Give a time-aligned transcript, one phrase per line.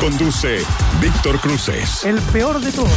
[0.00, 0.58] Conduce
[1.00, 2.04] Víctor Cruces.
[2.04, 2.90] El peor de todos.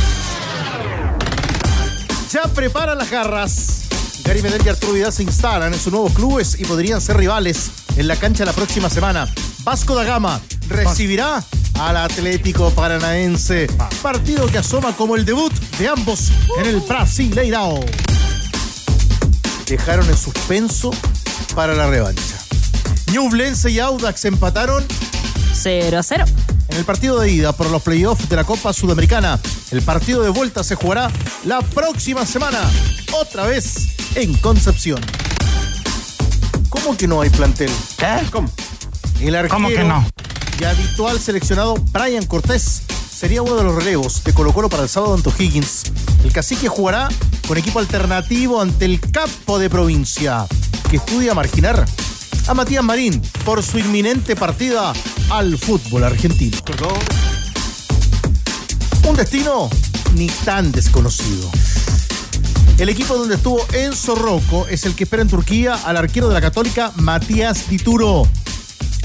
[2.32, 3.84] Ya prepara las garras.
[4.26, 7.72] Gary Medel y Arturo Vidal se instalan en sus nuevos clubes y podrían ser rivales
[7.96, 9.28] en la cancha la próxima semana.
[9.64, 11.42] Vasco da Gama recibirá
[11.80, 13.68] al Atlético Paranaense.
[14.02, 17.80] Partido que asoma como el debut de ambos en el Brasileirao.
[19.66, 20.92] Dejaron en suspenso
[21.56, 22.38] para la revancha.
[23.14, 24.86] Ñublense y Audax empataron
[25.54, 26.26] 0 a 0.
[26.70, 29.40] En el partido de ida por los playoffs de la Copa Sudamericana.
[29.72, 31.12] El partido de vuelta se jugará
[31.46, 32.60] la próxima semana,
[33.14, 35.02] otra vez en Concepción.
[36.70, 37.72] ¿Cómo que no hay plantel?
[38.32, 38.50] ¿Cómo?
[39.20, 40.06] El arquero ¿Cómo que no?
[40.60, 44.90] y habitual seleccionado Brian Cortés sería uno de los relevos de Colo Colo para el
[44.90, 45.84] sábado ante Higgins.
[46.24, 47.10] El cacique jugará
[47.48, 50.46] con equipo alternativo ante el capo de provincia,
[50.90, 51.86] que estudia marginar
[52.50, 54.92] a Matías Marín por su inminente partida
[55.30, 56.58] al fútbol argentino.
[59.08, 59.70] Un destino
[60.16, 61.48] ni tan desconocido.
[62.80, 66.34] El equipo donde estuvo Enzo Rocco es el que espera en Turquía al arquero de
[66.34, 68.28] la Católica, Matías Dituro.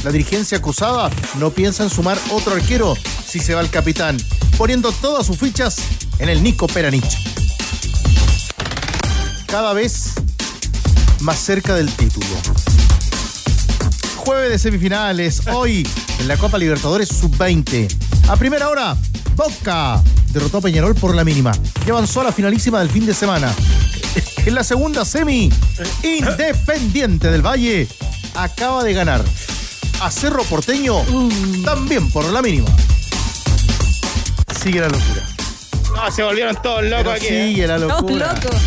[0.05, 4.17] La dirigencia acusada no piensa en sumar otro arquero si se va el capitán,
[4.57, 5.77] poniendo todas sus fichas
[6.19, 7.19] en el Nico Peranich.
[9.47, 10.15] Cada vez
[11.21, 12.27] más cerca del título.
[14.25, 15.87] Jueves de semifinales, hoy
[16.19, 17.89] en la Copa Libertadores Sub-20.
[18.29, 18.97] A primera hora,
[19.37, 21.53] Boca derrotó a Peñarol por la mínima
[21.87, 23.53] y avanzó a la finalísima del fin de semana.
[24.47, 25.51] En la segunda semi,
[26.03, 27.87] Independiente del Valle
[28.35, 29.23] acaba de ganar
[30.01, 31.03] a Cerro Porteño
[31.65, 32.69] también por la mínima.
[34.63, 35.23] Sigue la locura.
[35.95, 37.27] No, se volvieron todos locos Pero aquí.
[37.27, 37.49] ¿eh?
[37.49, 38.33] sigue la Todos locura.
[38.43, 38.61] locos.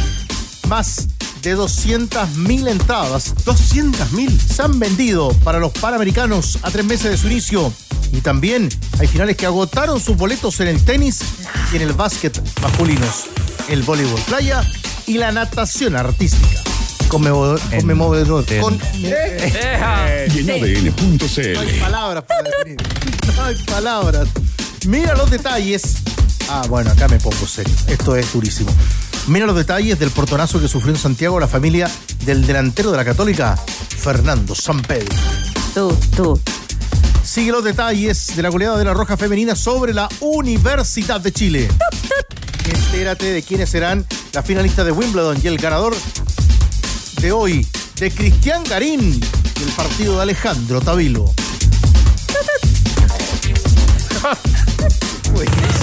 [0.67, 1.07] Más
[1.47, 4.39] de 200.000 entradas 200 mil.
[4.39, 7.71] se han vendido para los Panamericanos a tres meses de su inicio.
[8.11, 8.69] Y también
[8.99, 11.19] hay finales que agotaron sus boletos en el tenis
[11.71, 13.25] y en el básquet masculinos,
[13.69, 14.63] el voleibol playa
[15.05, 16.61] y la natación artística.
[17.09, 18.09] Conmemo- conmemo-
[18.61, 21.79] con- Y en No hay ADN.cl.
[21.79, 22.77] palabras para definir.
[23.35, 24.27] No hay palabras.
[24.85, 25.95] Mira los detalles.
[26.49, 27.73] Ah, bueno, acá me pongo serio.
[27.87, 28.71] Esto es durísimo.
[29.27, 31.91] Mira los detalles del portonazo que sufrió en Santiago la familia
[32.23, 35.13] del delantero de la Católica, Fernando Sampedro.
[35.73, 36.39] Tú, tú.
[37.23, 41.67] Sigue los detalles de la goleada de la Roja Femenina sobre la Universidad de Chile.
[42.63, 45.93] Entérate de quiénes serán las finalistas de Wimbledon y el ganador
[47.19, 47.67] de hoy
[47.99, 49.19] de Cristian Garín
[49.59, 51.33] y el partido de Alejandro Tavilo.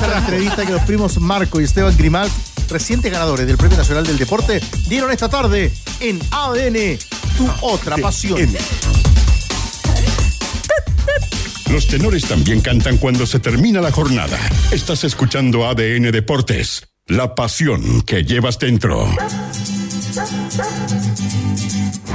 [0.00, 2.28] la entrevista que los primos Marco y Esteban Grimal,
[2.68, 6.98] recientes ganadores del Premio Nacional del Deporte, dieron esta tarde en ADN,
[7.36, 8.38] tu otra pasión.
[11.70, 14.38] Los tenores también cantan cuando se termina la jornada.
[14.70, 16.86] Estás escuchando ADN Deportes.
[17.06, 19.08] La pasión que llevas dentro.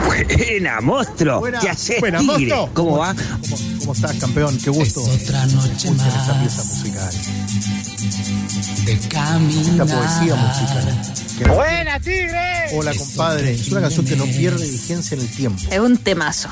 [0.06, 1.40] Buena, monstruo.
[1.40, 2.34] Buena, ¿Qué haces, buena, tigre?
[2.34, 2.70] monstruo.
[2.74, 3.14] ¿Cómo va?
[3.14, 4.58] ¿Cómo, cómo estás, campeón?
[4.58, 5.02] Qué gusto.
[5.04, 7.14] Otra noche Escuchen esa pieza más musical,
[8.86, 9.88] de esta caminar.
[9.88, 11.56] poesía musical.
[11.56, 12.40] ¡Buena, tigre!
[12.74, 13.52] Hola, compadre.
[13.54, 15.62] Es una canción que no pierde vigencia en el tiempo.
[15.72, 16.50] Es un temazo.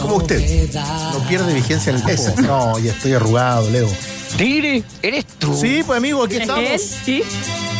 [0.00, 0.70] Como usted.
[0.72, 2.42] No pierde vigencia en el tiempo.
[2.42, 3.88] No, ya estoy arrugado, Leo.
[4.36, 5.56] Tigre, ¿eres tú?
[5.60, 6.48] Sí, pues amigo, aquí ¿Es él?
[6.50, 7.22] estamos Sí.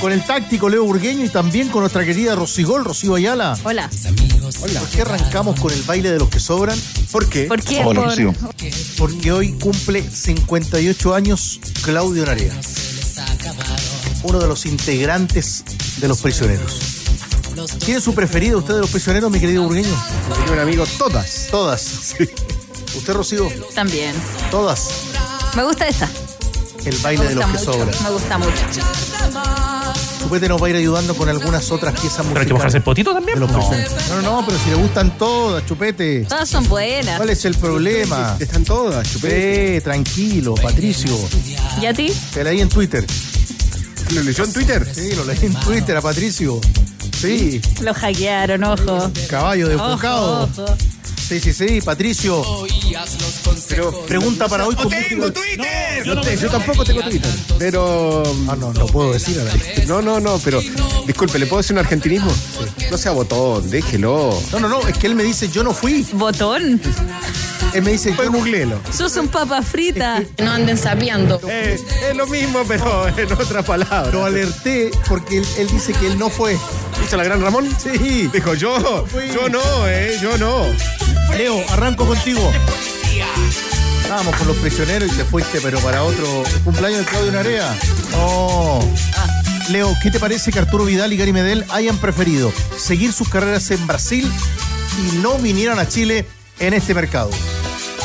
[0.01, 3.57] con el táctico Leo Burgueño y también con nuestra querida Rosigol, Rocío Ayala.
[3.65, 3.91] Hola.
[4.07, 6.79] Amigos, ¿Por qué arrancamos con el baile de los que sobran?
[7.11, 7.45] ¿Por qué?
[7.45, 7.81] ¿Por qué?
[7.83, 7.97] Por-
[8.99, 12.53] Porque hoy cumple 58 años Claudio Narea,
[14.23, 15.65] uno de los integrantes
[15.99, 17.05] de los prisioneros.
[17.85, 19.95] ¿Tiene su preferido usted de los prisioneros, mi querido Burgueño?
[20.35, 21.49] Tenía un amigo, todas.
[21.51, 22.15] Todas.
[22.97, 23.49] ¿Usted, Rocío?
[23.75, 24.15] También.
[24.51, 24.89] Todas.
[25.55, 26.09] Me gusta esta.
[26.85, 27.65] El baile de los que mucho.
[27.65, 28.03] sobran.
[28.03, 29.64] Me gusta mucho.
[30.25, 32.47] Chupete nos va a ir ayudando con algunas otras piezas ¿Pero hay musicales.
[32.49, 33.39] que mojarse el potito también?
[33.39, 33.53] de No.
[33.53, 36.25] No, no, no, pero si le gustan todas, Chupete.
[36.29, 37.17] Todas son buenas.
[37.19, 38.37] ¿Cuál es el problema?
[38.41, 39.77] Están todas, chupé.
[39.77, 41.17] Eh, tranquilo, Patricio.
[41.81, 42.13] ¿Y a ti?
[42.33, 43.05] Te leí en Twitter.
[44.15, 44.87] ¿Lo leyó en Twitter?
[44.95, 46.61] Sí, lo leí en Twitter a Patricio.
[47.21, 49.11] Sí, Lo hackearon, ojo.
[49.29, 50.43] caballo Ojo, desbocado.
[50.45, 50.77] ojo.
[51.29, 52.43] Sí, sí, sí, Patricio.
[53.69, 54.75] Pero Pregunta para hoy.
[54.77, 56.07] con tengo Twitter!
[56.07, 57.31] No te- yo tampoco tengo Twitter.
[57.59, 58.23] Pero.
[58.49, 59.89] Ah, no, no puedo decir a ver.
[59.89, 60.61] No, no, no, pero.
[61.07, 62.31] Disculpe, ¿le puedo decir un argentinismo?
[62.91, 64.39] No sea botón, déjelo.
[64.53, 66.07] No, no, no, es que él me dice, yo no fui.
[66.13, 66.81] Botón.
[67.73, 68.79] Él me dice, Pues yo no googleelo.
[68.97, 70.23] Sos un papa frita.
[70.39, 71.41] No anden sapeando.
[71.49, 71.77] Eh,
[72.11, 74.11] es lo mismo, pero en otra palabra.
[74.13, 76.57] Lo alerté porque él, él dice que él no fue.
[77.05, 77.69] ¿Hizo la gran Ramón?
[77.83, 78.29] Sí.
[78.33, 79.05] Dijo yo.
[79.35, 80.67] Yo no, eh, yo no.
[81.37, 82.41] Leo, arranco contigo.
[84.03, 87.77] Estábamos con los prisioneros y te fuiste, pero para otro el cumpleaños de Claudio Narea.
[88.17, 88.85] Oh.
[89.71, 93.71] Leo, ¿qué te parece que Arturo Vidal y Gary Medel hayan preferido seguir sus carreras
[93.71, 94.31] en Brasil
[94.99, 96.27] y no vinieran a Chile
[96.61, 97.31] en este mercado?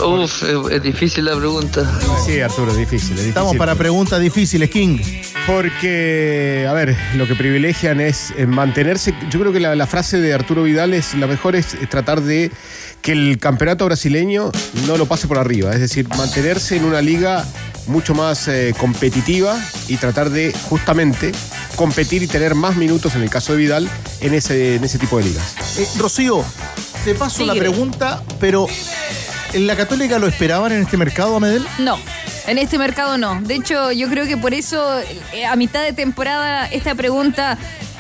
[0.04, 1.88] Uf, es, es difícil la pregunta.
[2.26, 3.30] Sí, Arturo, es difícil, es difícil.
[3.30, 5.00] Estamos para preguntas difíciles, King.
[5.50, 9.16] Porque, a ver, lo que privilegian es eh, mantenerse.
[9.31, 12.22] Yo creo que la, la frase de Arturo Vidal es la mejor es, es tratar
[12.22, 12.51] de
[13.01, 14.51] que el campeonato brasileño
[14.86, 15.74] no lo pase por arriba.
[15.74, 17.48] Es decir, mantenerse en una liga
[17.88, 21.31] mucho más eh, competitiva y tratar de justamente
[21.75, 23.90] competir y tener más minutos en el caso de Vidal
[24.22, 25.80] en ese, en ese tipo de ligas.
[25.80, 26.45] Eh, Rocío,
[27.04, 28.68] te paso la pregunta, pero
[29.54, 31.66] ¿en la Católica lo esperaban en este mercado a Medel?
[31.80, 31.98] No,
[32.50, 33.40] en este mercado no.
[33.42, 35.00] De hecho, yo creo que por eso
[35.34, 37.57] eh, a mitad de temporada esta pregunta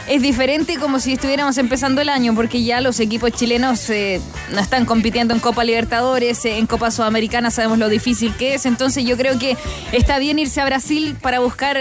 [0.07, 4.19] es diferente como si estuviéramos empezando el año, porque ya los equipos chilenos eh,
[4.51, 8.65] no están compitiendo en Copa Libertadores, eh, en Copa Sudamericana sabemos lo difícil que es,
[8.65, 9.55] entonces yo creo que
[9.91, 11.77] está bien irse a Brasil para buscar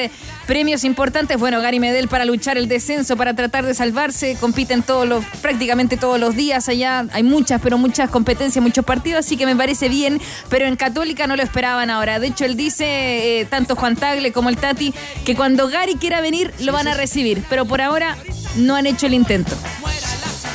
[0.49, 1.39] premios importantes.
[1.39, 5.99] Bueno, Gary Medel para luchar el descenso, para tratar de salvarse, compiten todos los, prácticamente
[5.99, 9.91] todos los días allá, hay muchas, pero muchas competencias, muchos partidos, así que me parece
[9.91, 10.19] bien,
[10.49, 12.19] pero en Católica no lo esperaban ahora.
[12.19, 14.95] De hecho, él dice, eh, tanto Juan Tagle como el Tati,
[15.27, 18.17] que cuando Gary quiera venir lo van a recibir, pero por ahora
[18.57, 19.55] no han hecho el intento.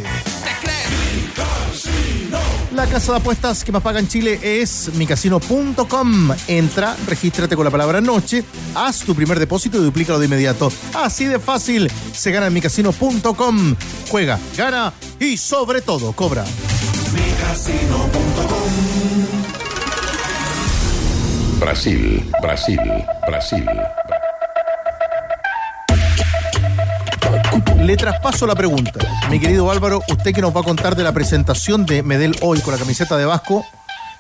[2.75, 6.31] La casa de apuestas que más paga en Chile es micasino.com.
[6.49, 10.73] Entra, regístrate con la palabra noche, haz tu primer depósito y duplícalo de inmediato.
[10.95, 13.77] Así de fácil se gana en micasino.com.
[14.09, 16.45] Juega, gana y sobre todo cobra.
[21.61, 22.81] Brasil, Brasil,
[23.27, 23.67] Brasil.
[27.83, 29.01] Le traspaso la pregunta.
[29.31, 32.61] Mi querido Álvaro, usted que nos va a contar de la presentación de Medel hoy
[32.61, 33.65] con la camiseta de Vasco,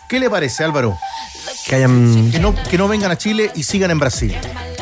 [0.09, 0.97] ¿qué le parece, Álvaro?
[1.67, 4.35] Que hayan, Que no, que no vengan a Chile y sigan en Brasil.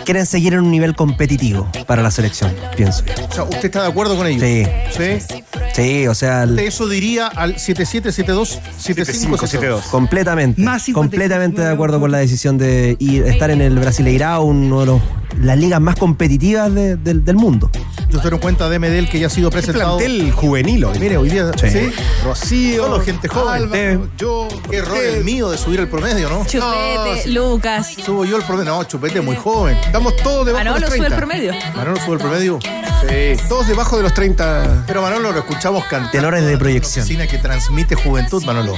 [0.05, 3.05] quieren seguir en un nivel competitivo para la selección, pienso.
[3.31, 4.41] O sea, ¿usted está de acuerdo con ello?
[4.41, 4.65] Sí,
[4.97, 5.37] ¿Sí?
[5.75, 9.85] sí, o sea, el- Eso diría al 7772 7572.
[9.85, 14.43] completamente, Más 55, completamente de acuerdo con la decisión de ir, estar en el Brasileirao,
[14.45, 15.03] uno de los,
[15.41, 17.71] las ligas más competitivas de- del- del mundo.
[18.11, 19.99] Yo en cuenta de Medel que ya ha sido Es presentado.
[19.99, 20.99] plantel juvenil hoy.
[20.99, 21.71] Mire, hoy día, Sí.
[21.71, 21.93] ¿sí?
[22.25, 23.63] Rocío, Solo gente joven.
[23.63, 26.45] Álvaro, yo, Qué error el mío de subir el promedio, ¿no?
[26.45, 27.95] Chupete, Lucas.
[28.05, 28.71] Subo yo el promedio.
[28.73, 29.77] No, Chupete es muy joven.
[29.77, 31.15] Estamos todos debajo de Manolo los sube 30.
[31.15, 31.53] el promedio.
[31.77, 32.59] Manolo sube el promedio.
[32.61, 33.43] Sí.
[33.49, 34.85] Todos debajo de los 30.
[34.87, 36.11] Pero Manolo lo escuchamos cantar.
[36.11, 37.07] Tenores de proyección.
[37.07, 38.75] Cine que transmite juventud, Manolo.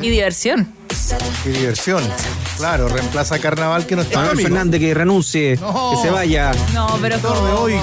[0.00, 0.72] Y diversión.
[1.44, 2.02] Qué diversión.
[2.56, 4.18] Claro, reemplaza a Carnaval que no está.
[4.20, 5.92] Manuel Fernández que renuncie, No.
[5.92, 6.52] que se vaya.
[6.74, 7.74] No, pero Doctor de hoy.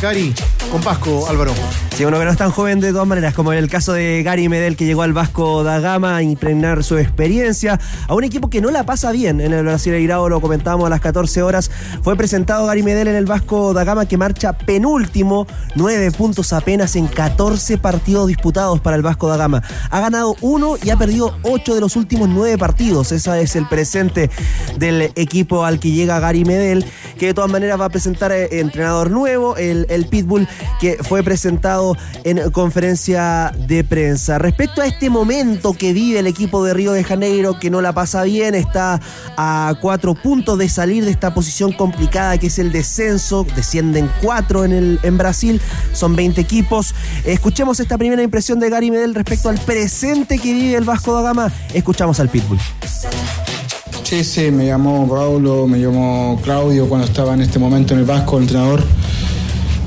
[0.00, 0.34] Cari,
[0.70, 1.52] con Vasco, Álvaro.
[1.96, 4.22] Sí, uno que no es tan joven de todas maneras, como en el caso de
[4.24, 8.50] Gary Medel, que llegó al Vasco da Gama a impregnar su experiencia a un equipo
[8.50, 11.70] que no la pasa bien en el Brasileirao, lo comentábamos a las 14 horas.
[12.02, 15.46] Fue presentado Gary Medel en el Vasco da Gama, que marcha penúltimo,
[15.76, 19.62] nueve puntos apenas en 14 partidos disputados para el Vasco da Gama.
[19.90, 23.12] Ha ganado uno y ha perdido ocho de los últimos nueve partidos.
[23.12, 24.30] Ese es el presente
[24.78, 26.84] del equipo al que llega Gary Medel,
[27.18, 30.48] que de todas maneras va a presentar eh, entrenador nuevo, el, el Pitbull,
[30.80, 34.38] que fue presentado en conferencia de prensa.
[34.38, 37.92] Respecto a este momento que vive el equipo de Río de Janeiro, que no la
[37.92, 39.00] pasa bien, está
[39.36, 44.64] a cuatro puntos de salir de esta posición complicada que es el descenso, descienden cuatro
[44.64, 45.60] en, el, en Brasil,
[45.92, 46.94] son 20 equipos.
[47.24, 51.22] Escuchemos esta primera impresión de Gary Medel respecto al presente que vive el Vasco da
[51.22, 51.52] Gama.
[51.74, 52.58] Escuchamos al Pitbull.
[54.04, 58.06] Sí, sí, me llamó Paulo, me llamó Claudio cuando estaba en este momento en el
[58.06, 58.82] Vasco, el entrenador.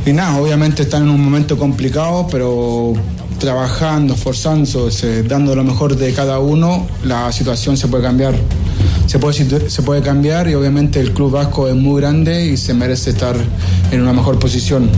[0.06, 2.94] Y nada, obviamente están en un momento complicado, pero
[3.40, 8.36] trabajando, esforzándose, dando lo mejor de cada uno, la situación se puede cambiar.
[9.06, 12.74] Se puede, se puede cambiar y obviamente el club vasco es muy grande y se
[12.74, 13.36] merece estar
[13.92, 14.90] en una mejor posición.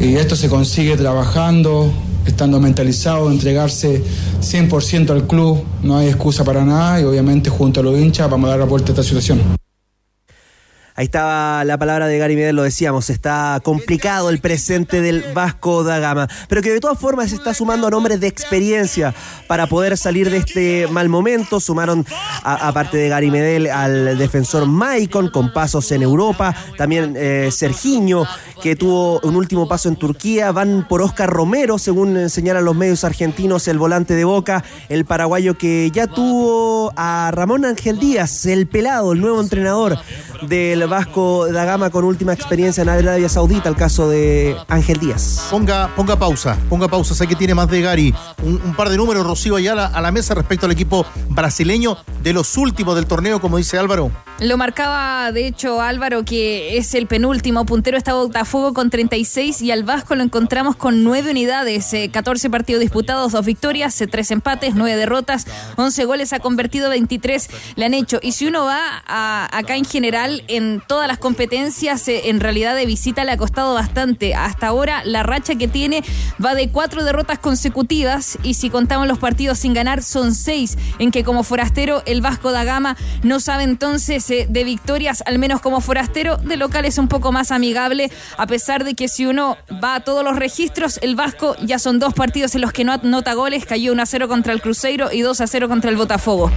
[0.00, 1.92] Y esto se consigue trabajando,
[2.26, 4.02] estando mentalizado, entregarse
[4.40, 8.48] 100% al club, no hay excusa para nada y obviamente junto a los hinchas vamos
[8.48, 9.55] a dar la vuelta a esta situación.
[10.96, 15.84] Ahí estaba la palabra de Gary Medel, lo decíamos, está complicado el presente del Vasco
[15.84, 19.14] da Gama, pero que de todas formas está sumando a nombres de experiencia
[19.46, 21.60] para poder salir de este mal momento.
[21.60, 22.06] Sumaron,
[22.42, 27.50] aparte de Gary Medel, al defensor Maicon con pasos en Europa, también eh,
[28.62, 33.04] que tuvo un último paso en Turquía, van por Oscar Romero, según señalan los medios
[33.04, 38.66] argentinos, el volante de Boca, el paraguayo que ya tuvo a Ramón Ángel Díaz, el
[38.66, 39.98] pelado, el nuevo entrenador
[40.42, 45.48] del Vasco da Gama con última experiencia en Arabia Saudita, el caso de Ángel Díaz.
[45.50, 48.14] Ponga, ponga pausa, ponga pausa, sé que tiene más de Gary.
[48.42, 52.56] Un, par de números, Rocío, allá a la, mesa respecto al equipo brasileño de los
[52.56, 54.10] últimos del torneo, como dice Álvaro.
[54.38, 57.64] Lo marcaba, de hecho, Álvaro, que es el penúltimo.
[57.64, 62.50] Puntero está Botafogo con 36 y al Vasco lo encontramos con 9 unidades, 14 eh,
[62.50, 67.86] partidos disputados, 2 victorias, 3 eh, empates, 9 derrotas, 11 goles, ha convertido 23, le
[67.86, 68.18] han hecho.
[68.22, 72.84] Y si uno va acá en general, en todas las competencias, eh, en realidad de
[72.84, 74.34] visita le ha costado bastante.
[74.34, 76.04] Hasta ahora la racha que tiene
[76.44, 81.10] va de 4 derrotas consecutivas y si contamos los partidos sin ganar son 6, en
[81.10, 85.80] que como forastero el Vasco da Gama no sabe entonces de victorias, al menos como
[85.80, 89.96] forastero, de local es un poco más amigable, a pesar de que si uno va
[89.96, 93.34] a todos los registros, el Vasco ya son dos partidos en los que no anota
[93.34, 96.50] goles, cayó 1 a 0 contra el Cruzeiro y 2 a 0 contra el Botafogo.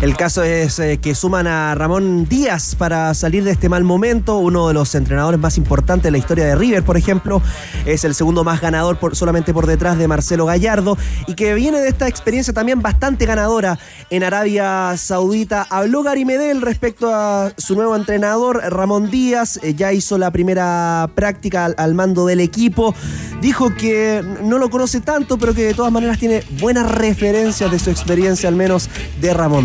[0.00, 4.38] El caso es eh, que suman a Ramón Díaz para salir de este mal momento,
[4.38, 7.42] uno de los entrenadores más importantes de la historia de River, por ejemplo,
[7.84, 10.96] es el segundo más ganador solamente por detrás de Marcelo Gallardo.
[11.26, 13.78] Y que viene de esta experiencia también bastante ganadora
[14.10, 15.66] en Arabia Saudita.
[15.68, 21.10] Habló Gary Medel respecto a su nuevo entrenador, Ramón Díaz, eh, ya hizo la primera
[21.14, 22.94] práctica al mando del equipo,
[23.40, 27.78] dijo que no lo conoce tanto, pero que de todas maneras tiene buenas referencias de
[27.80, 28.88] su experiencia, al menos
[29.20, 29.57] de Ramón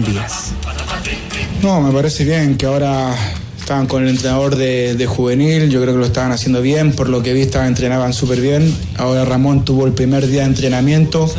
[1.61, 3.15] No, me parece bien que ahora
[3.59, 7.21] estaban con el entrenador de, juvenil, yo creo que lo estaban haciendo bien, por lo
[7.21, 8.75] que vi estaban, entrenaban súper bien.
[8.97, 11.29] Ahora Ramón tuvo el primer día de entrenamiento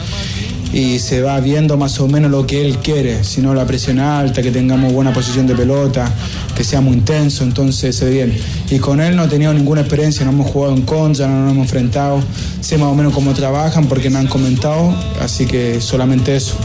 [0.73, 3.99] y se va viendo más o menos lo que él quiere, si no la presión
[3.99, 6.11] alta, que tengamos buena posición de pelota,
[6.56, 8.38] que sea muy intenso, entonces se ve bien.
[8.70, 11.52] Y con él no he tenido ninguna experiencia, no hemos jugado en contra, no nos
[11.52, 12.20] hemos enfrentado,
[12.61, 16.56] sé más o menos cómo trabajan porque me han comentado, así que solamente eso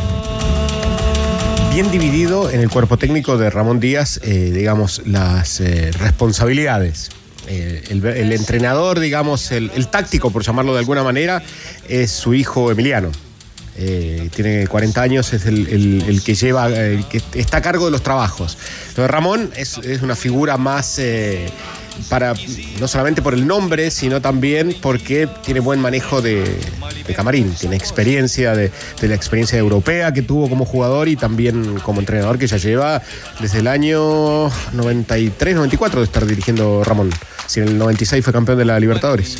[1.88, 7.10] dividido en el cuerpo técnico de Ramón Díaz, eh, digamos, las eh, responsabilidades.
[7.48, 11.42] Eh, el, entrenador, digamos, el, táctico, por llamarlo de alguna manera,
[11.88, 13.12] es su hijo Emiliano.
[14.36, 18.58] tiene 40 años, es el, que lleva, que está a cargo de los trabajos.
[18.98, 21.00] Ramón es una figura más
[22.08, 22.34] para
[22.80, 26.60] no solamente por el nombre, sino también porque tiene buen manejo de,
[27.16, 32.38] camarín, tiene experiencia de, la experiencia europea que tuvo como jugador y también como entrenador
[32.38, 33.02] que ya lleva
[33.40, 37.10] desde el año 93, 94 de estar dirigiendo Ramón.
[37.48, 39.38] Si en el 96 fue campeón de la Libertadores.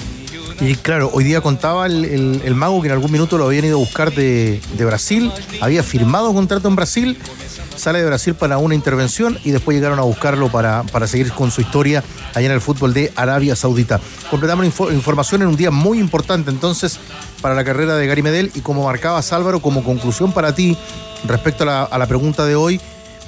[0.62, 3.80] Y claro, hoy día contaba el, mago que en algún minuto lo habían ido a
[3.80, 7.18] buscar de, de Brasil, había firmado un contrato en Brasil
[7.80, 11.50] sale de Brasil para una intervención y después llegaron a buscarlo para, para seguir con
[11.50, 12.04] su historia
[12.36, 14.00] allá en el fútbol de Arabia Saudita.
[14.30, 17.00] Completamos información en un día muy importante entonces
[17.42, 20.78] para la carrera de Gary Medel y como marcabas Álvaro, como conclusión para ti
[21.26, 22.80] respecto a la pregunta de hoy,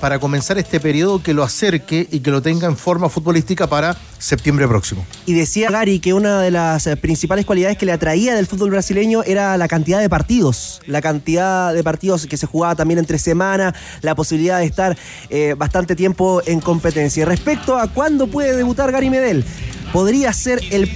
[0.01, 3.95] para comenzar este periodo que lo acerque y que lo tenga en forma futbolística para
[4.17, 5.05] septiembre próximo.
[5.27, 8.71] Y decía Gary que una de las eh, principales cualidades que le atraía del fútbol
[8.71, 13.19] brasileño era la cantidad de partidos, la cantidad de partidos que se jugaba también entre
[13.19, 14.97] semana, la posibilidad de estar
[15.29, 17.23] eh, bastante tiempo en competencia.
[17.25, 19.45] Respecto a cuándo puede debutar Gary Medel,
[19.93, 20.89] podría ser el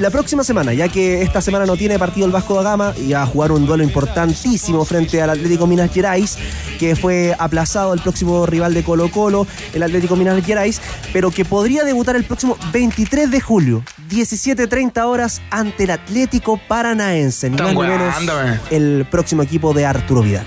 [0.00, 3.12] la próxima semana, ya que esta semana no tiene partido el Vasco da Gama y
[3.12, 6.38] va a jugar un duelo importantísimo frente al Atlético Minas Gerais,
[6.78, 10.80] que fue aplazado el próximo rival de Colo Colo, el Atlético Minas Gerais,
[11.12, 17.50] pero que podría debutar el próximo 23 de julio, 17.30 horas, ante el Atlético Paranaense,
[17.50, 18.14] ni más ni menos
[18.70, 20.46] el próximo equipo de Arturo Vidal.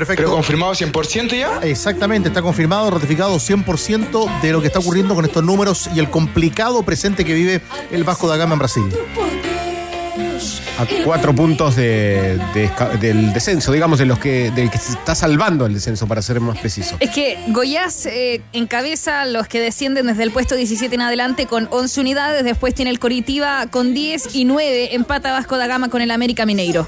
[0.00, 0.22] Perfecto.
[0.22, 1.58] ¿Pero confirmado 100% ya?
[1.58, 6.08] Exactamente, está confirmado, ratificado 100% de lo que está ocurriendo con estos números y el
[6.08, 8.84] complicado presente que vive el Vasco da Gama en Brasil.
[10.80, 14.92] A cuatro puntos de- de esca- del descenso, digamos, de los que, del que se
[14.92, 16.96] está salvando el descenso, para ser más preciso.
[17.00, 21.68] Es que Goiás eh, encabeza los que descienden desde el puesto 17 en adelante con
[21.70, 22.44] 11 unidades.
[22.44, 24.94] Después tiene el Coritiba con 10 y 9.
[24.94, 26.86] Empata Vasco da Gama con el América Mineiro.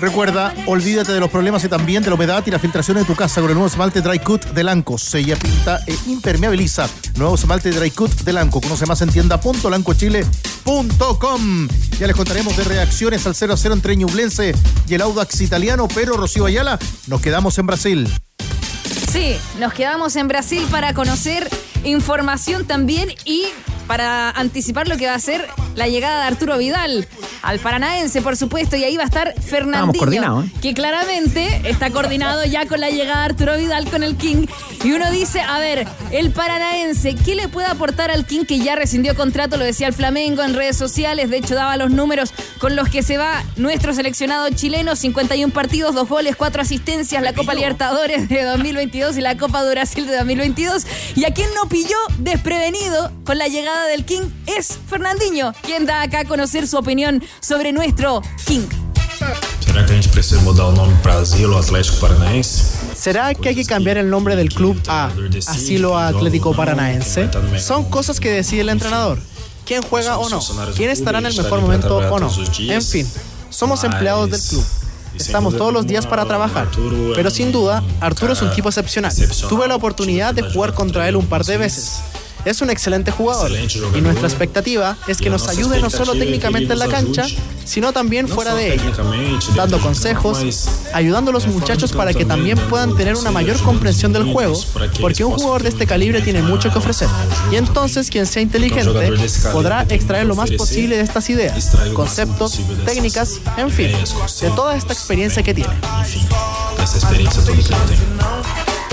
[0.00, 3.16] Recuerda, olvídate de los problemas y también de la humedad y la filtración de tu
[3.16, 4.96] casa con el nuevo esmalte Dry Cut de Lanco.
[4.96, 6.88] Sella, pinta e impermeabiliza.
[7.16, 8.60] Nuevo esmalte Dry Cut de Lanco.
[8.60, 11.68] Conoce más en tienda.lancochile.com.
[11.98, 12.62] Ya les contaremos de
[13.14, 14.54] al 0 a 0 entre Ñublense
[14.86, 18.08] y el Audax italiano, pero Rocío Ayala, nos quedamos en Brasil.
[19.10, 21.48] Sí, nos quedamos en Brasil para conocer
[21.84, 23.44] información también y
[23.88, 27.08] para anticipar lo que va a ser la llegada de Arturo Vidal
[27.42, 30.50] al Paranaense, por supuesto, y ahí va a estar Fernandinho, ¿eh?
[30.60, 34.46] que claramente está coordinado ya con la llegada de Arturo Vidal con el King.
[34.84, 38.76] Y uno dice, a ver, el Paranaense, ¿qué le puede aportar al King que ya
[38.76, 39.56] rescindió contrato?
[39.56, 43.02] Lo decía el Flamengo en redes sociales, de hecho daba los números con los que
[43.02, 48.42] se va nuestro seleccionado chileno, 51 partidos, dos goles, cuatro asistencias, la Copa Libertadores de
[48.42, 50.86] 2022 y la Copa de Brasil de 2022.
[51.14, 56.02] Y a quien no pilló desprevenido con la llegada del King es Fernandinho, quien da
[56.02, 58.66] acá a conocer su opinión sobre nuestro King.
[59.60, 62.64] Será que a gente precisa mudar o nome para Asilo Atlético Paranaense?
[62.94, 65.10] ¿Será que hay que cambiar el nombre del club a
[65.46, 67.28] Asilo Atlético Paranaense?
[67.58, 69.18] Son cosas que decide el entrenador.
[69.66, 70.40] ¿Quién juega o no?
[70.74, 72.30] ¿Quién estará en el mejor momento o no?
[72.58, 73.06] En fin,
[73.50, 74.64] somos empleados del club.
[75.18, 76.68] Estamos todos los días para trabajar.
[77.14, 79.12] Pero sin duda, Arturo es un tipo excepcional.
[79.48, 82.00] Tuve la oportunidad de jugar contra él un par de veces.
[82.44, 83.50] Es un excelente jugador.
[83.96, 87.26] Y nuestra expectativa es que nos ayude no solo técnicamente en la cancha,
[87.64, 88.92] sino también fuera de ella,
[89.54, 94.24] dando consejos, ayudando a los muchachos para que también puedan tener una mayor comprensión del
[94.24, 94.58] juego,
[95.00, 97.08] porque un jugador de este calibre tiene mucho que ofrecer.
[97.52, 98.92] Y entonces quien sea inteligente
[99.52, 103.92] podrá extraer lo más posible de estas ideas, conceptos, técnicas, en fin,
[104.40, 105.74] de toda esta experiencia que tiene.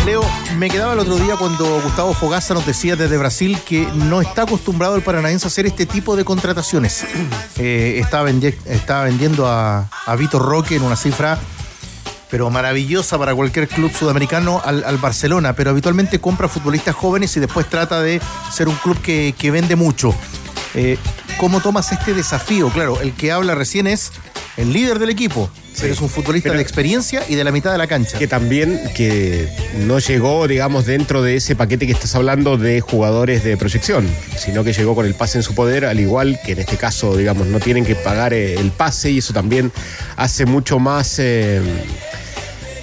[0.05, 0.21] Leo,
[0.57, 4.43] me quedaba el otro día cuando Gustavo Fogaza nos decía desde Brasil que no está
[4.43, 7.05] acostumbrado el paranaense a hacer este tipo de contrataciones.
[7.57, 11.39] Eh, estaba, vendi- estaba vendiendo a, a Vitor Roque en una cifra,
[12.29, 17.39] pero maravillosa para cualquier club sudamericano, al, al Barcelona, pero habitualmente compra futbolistas jóvenes y
[17.39, 18.19] después trata de
[18.51, 20.13] ser un club que, que vende mucho.
[20.73, 20.97] Eh,
[21.37, 22.67] ¿Cómo tomas este desafío?
[22.71, 24.11] Claro, el que habla recién es
[24.57, 25.49] el líder del equipo,
[25.81, 28.17] pero es un futbolista Pero- de experiencia y de la mitad de la cancha.
[28.17, 29.49] Que también que
[29.85, 34.63] no llegó, digamos, dentro de ese paquete que estás hablando de jugadores de proyección, sino
[34.63, 37.47] que llegó con el pase en su poder, al igual que en este caso, digamos,
[37.47, 39.71] no tienen que pagar eh, el pase y eso también
[40.15, 41.61] hace mucho más eh,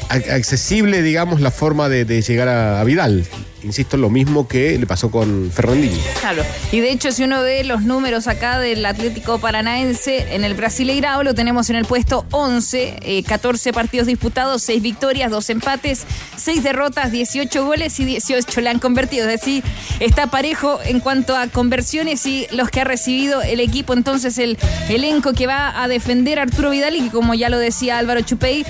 [0.09, 3.25] accesible, digamos, la forma de, de llegar a, a Vidal.
[3.65, 5.97] Insisto, lo mismo que le pasó con Fernandinho.
[6.21, 6.45] Claro.
[6.73, 11.23] Y de hecho, si uno ve los números acá del Atlético Paranaense en el Brasileirao,
[11.23, 16.05] lo tenemos en el puesto 11, eh, 14 partidos disputados, 6 victorias, 2 empates,
[16.37, 19.29] 6 derrotas, 18 goles y 18 le han convertido.
[19.29, 19.63] Es decir,
[20.01, 23.93] está parejo en cuanto a conversiones y los que ha recibido el equipo.
[23.93, 27.99] Entonces, el elenco que va a defender Arturo Vidal y que, como ya lo decía
[27.99, 28.65] Álvaro Chupey,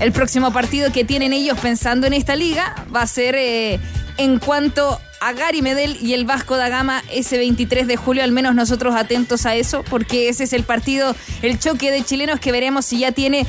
[0.00, 3.78] el próximo partido que tienen ellos pensando en esta liga va a ser eh,
[4.22, 8.30] en cuanto a Gary Medel y el Vasco da Gama ese 23 de julio, al
[8.30, 12.52] menos nosotros atentos a eso, porque ese es el partido, el choque de chilenos que
[12.52, 13.46] veremos si ya tiene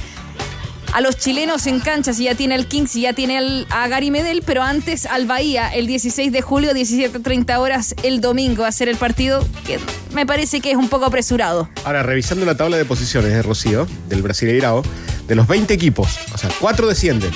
[0.91, 4.09] a los chilenos en cancha, si ya tiene al King, si ya tiene a Gary
[4.09, 8.89] Medel, pero antes al Bahía, el 16 de julio, 17.30 horas el domingo, a hacer
[8.89, 9.79] el partido, que
[10.13, 11.69] me parece que es un poco apresurado.
[11.83, 14.83] Ahora, revisando la tabla de posiciones de Rocío, del Brasileirao,
[15.27, 17.31] de los 20 equipos, o sea, cuatro descienden.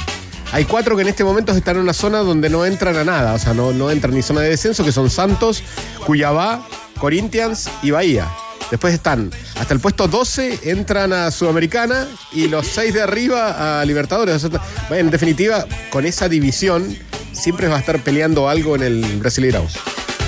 [0.52, 3.34] Hay cuatro que en este momento están en una zona donde no entran a nada,
[3.34, 5.62] o sea, no, no entran ni zona de descenso, que son Santos,
[6.06, 6.66] Cuyabá,
[7.00, 8.28] Corinthians y Bahía.
[8.72, 13.86] Después están hasta el puesto 12, entran a Sudamericana y los seis de arriba a
[13.86, 14.46] Libertadores.
[14.90, 16.98] En definitiva, con esa división
[17.32, 19.68] siempre va a estar peleando algo en el Brasileirao.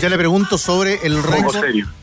[0.02, 1.18] Ya le pregunto sobre el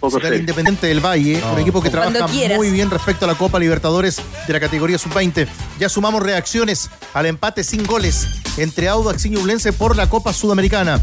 [0.01, 0.41] poco del.
[0.41, 1.55] Independiente del Valle, No.
[1.55, 2.59] un equipo que Cuando trabaja quieras.
[2.59, 5.49] muy bien respecto a la Copa Libertadores de la categoría sub-20.
[5.79, 8.27] Ya sumamos reacciones al empate sin goles
[8.59, 11.01] entre Audax y Ñublense por la Copa Sudamericana.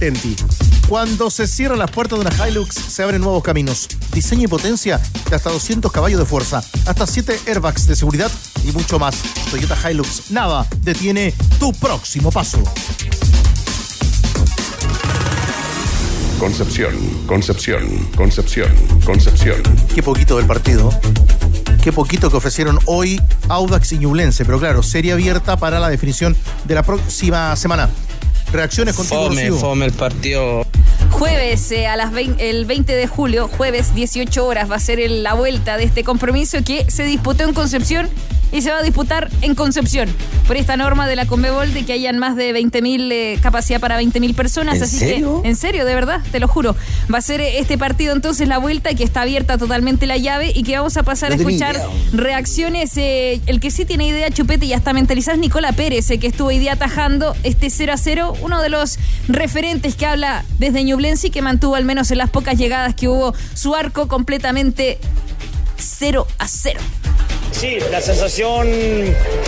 [0.88, 3.88] Cuando se cierran las puertas de una Hilux, se abren nuevos caminos.
[4.13, 8.29] Diseño y potencia de hasta 200 caballos de fuerza, hasta 7 airbags de seguridad
[8.63, 9.15] y mucho más.
[9.49, 12.62] Toyota Hilux, nada detiene tu próximo paso.
[16.47, 16.93] Concepción,
[17.25, 18.67] Concepción, Concepción,
[19.06, 19.63] Concepción.
[19.95, 20.89] Qué poquito del partido.
[21.82, 24.43] Qué poquito que ofrecieron hoy Audax y Ñublense.
[24.43, 27.89] Pero claro, serie abierta para la definición de la próxima semana.
[28.51, 29.58] Reacciones contigo, Fome, Rocío.
[29.58, 30.67] fome el partido.
[31.12, 34.99] jueves eh, a las 20 el 20 de julio, jueves 18 horas, va a ser
[34.99, 38.10] el- la vuelta de este compromiso que se disputó en Concepción
[38.53, 40.09] y se va a disputar en Concepción
[40.47, 43.99] por esta norma de la Conmebol de que hayan más de 20.000 eh, capacidad para
[43.99, 44.77] 20.000 personas.
[44.77, 45.41] ¿En así serio?
[45.41, 46.75] que, en serio, de verdad, te lo juro.
[47.13, 50.51] Va a ser eh, este partido entonces la vuelta que está abierta totalmente la llave
[50.53, 52.95] y que vamos a pasar No a escuchar reacciones.
[52.97, 56.19] eh, el que sí tiene idea, Chupete, y ya está mentalizado es Nicola Pérez, eh,
[56.19, 60.45] que estuvo hoy día atajando este 0 a 0, uno de los referentes que habla
[60.59, 64.07] desde Ñublense y que mantuvo al menos en las pocas llegadas que hubo su arco
[64.07, 64.99] completamente
[65.77, 66.79] 0 a 0.
[67.53, 68.67] Sí, la sensación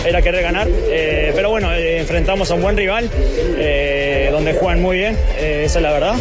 [0.06, 3.10] era querer ganar, eh, pero bueno, eh, enfrentamos a un buen rival,
[3.58, 6.14] eh, donde juegan muy bien, esa es la verdad.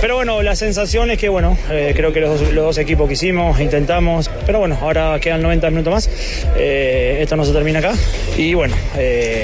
[0.00, 3.60] Pero bueno, la sensación es que, bueno, creo que los, los dos equipos que hicimos,
[3.60, 6.10] intentamos, pero bueno, ahora quedan 90 minutos más,
[6.56, 7.94] esto no se termina acá.
[8.36, 8.74] Y bueno,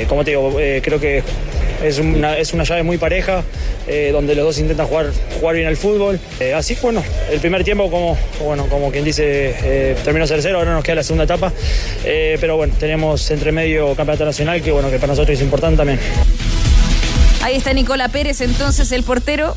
[0.08, 1.22] como te digo, creo que
[1.84, 3.42] es una, es una llave muy pareja,
[3.86, 6.18] eh, donde los dos intentan jugar, jugar bien al fútbol.
[6.40, 10.54] Eh, así que bueno, el primer tiempo, como, bueno, como quien dice, eh, terminó 0-0,
[10.54, 11.52] ahora nos queda la segunda etapa.
[12.04, 15.76] Eh, pero bueno, tenemos entre medio campeonato nacional, que bueno, que para nosotros es importante
[15.76, 15.98] también.
[17.42, 19.54] Ahí está Nicola Pérez, entonces el portero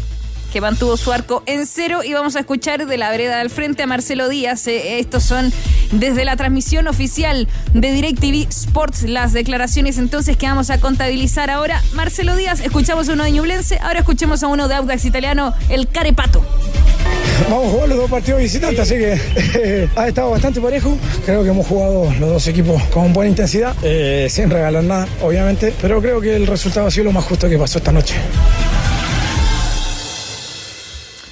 [0.52, 3.84] que mantuvo su arco en cero y vamos a escuchar de la vereda al frente
[3.84, 4.68] a Marcelo Díaz.
[4.68, 5.52] Eh, estos son
[5.92, 11.82] desde la transmisión oficial de DirecTV Sports las declaraciones entonces que vamos a contabilizar ahora.
[11.94, 15.88] Marcelo Díaz, escuchamos a uno de Ñublense, ahora escuchemos a uno de Audax Italiano, el
[15.88, 16.44] Carepato.
[17.50, 20.98] Vamos a jugar los dos partidos visitantes, así que ha estado bastante parejo.
[21.26, 25.74] Creo que hemos jugado los dos equipos con buena intensidad, eh, sin regalar nada, obviamente,
[25.82, 28.16] pero creo que el resultado ha sido lo más justo que pasó esta noche.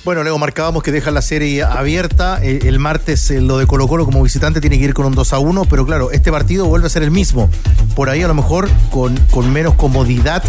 [0.05, 2.39] Bueno, Leo, marcábamos que dejan la serie abierta.
[2.43, 5.15] Eh, El martes eh, lo de Colo Colo como visitante tiene que ir con un
[5.15, 7.49] 2 a 1, pero claro, este partido vuelve a ser el mismo.
[7.95, 10.43] Por ahí a lo mejor con, con menos comodidad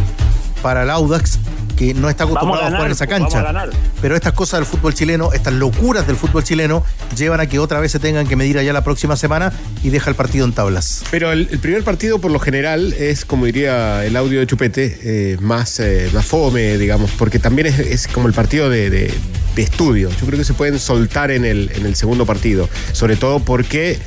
[0.62, 1.38] para el Audax,
[1.76, 3.38] que no está acostumbrado a, ganar, jugar en esa vamos cancha.
[3.40, 3.70] a ganar.
[4.02, 6.84] Pero estas cosas del fútbol chileno, estas locuras del fútbol chileno,
[7.16, 10.10] llevan a que otra vez se tengan que medir allá la próxima semana y deja
[10.10, 11.02] el partido en tablas.
[11.10, 14.98] Pero el, el primer partido, por lo general, es, como diría el audio de Chupete,
[15.02, 19.14] eh, más, eh, más fome, digamos, porque también es, es como el partido de, de-
[19.56, 20.10] de estudio.
[20.10, 23.92] Yo creo que se pueden soltar en el, en el segundo partido, sobre todo porque
[23.92, 23.98] eh,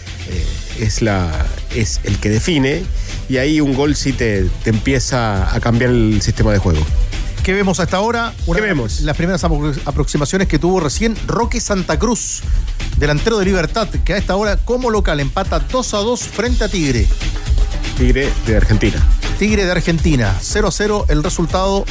[0.79, 1.29] es, la,
[1.75, 2.83] es el que define
[3.27, 6.79] y ahí un gol sí te, te empieza a cambiar el sistema de juego.
[7.43, 8.33] ¿Qué vemos hasta ahora?
[8.45, 8.59] Una-
[9.01, 12.41] Las primeras apro- aproximaciones que tuvo recién Roque Santa Cruz,
[12.97, 16.69] delantero de Libertad, que a esta hora como local empata 2 a 2 frente a
[16.69, 17.07] Tigre.
[17.97, 19.03] Tigre de Argentina.
[19.39, 21.85] Tigre de Argentina, 0 a 0 el resultado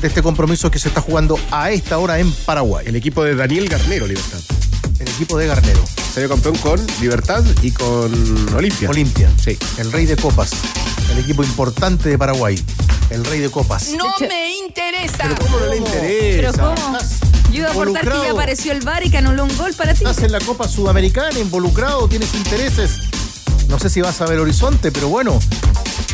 [0.00, 2.86] de este compromiso que se está jugando a esta hora en Paraguay.
[2.86, 4.38] El equipo de Daniel Garnero, Libertad.
[4.98, 5.82] El equipo de Garnero.
[6.12, 8.90] Salió campeón con Libertad y con Olimpia.
[8.90, 9.30] Olimpia.
[9.42, 9.56] Sí.
[9.78, 10.50] El rey de copas.
[11.12, 12.62] El equipo importante de Paraguay.
[13.10, 13.90] El rey de copas.
[13.96, 15.16] No me interesa.
[15.22, 16.52] Pero ¿cómo no le interesa?
[16.52, 16.98] Pero ¿cómo?
[17.50, 18.24] Yo iba a aportar que involucrado.
[18.24, 20.04] ya apareció el VAR y que anuló un gol para ti.
[20.04, 22.98] Estás en la Copa Sudamericana, involucrado, tienes intereses.
[23.68, 25.38] No sé si vas a ver horizonte, pero bueno,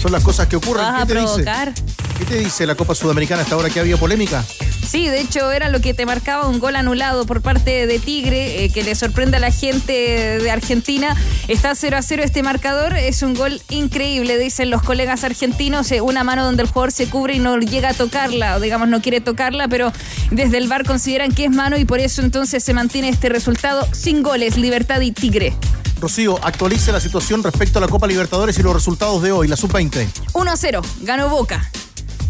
[0.01, 0.85] son las cosas que ocurren.
[0.85, 1.75] Vas a ¿Qué te provocar.
[1.75, 2.04] dice?
[2.19, 4.45] ¿Qué te dice la Copa Sudamericana hasta ahora que había polémica?
[4.87, 8.65] Sí, de hecho era lo que te marcaba un gol anulado por parte de Tigre,
[8.65, 11.17] eh, que le sorprende a la gente de Argentina.
[11.49, 16.01] Está 0 a 0 este marcador, es un gol increíble, dicen los colegas argentinos, eh,
[16.01, 19.03] una mano donde el jugador se cubre y no llega a tocarla, o digamos no
[19.03, 19.93] quiere tocarla, pero
[20.31, 23.89] desde el VAR consideran que es mano y por eso entonces se mantiene este resultado
[23.93, 25.55] sin goles, Libertad y Tigre.
[26.01, 29.57] Rocío, actualice la situación respecto a la Copa Libertadores y los resultados de hoy, la
[29.57, 30.07] sub-20.
[30.35, 31.71] 1 a 0, ganó Boca.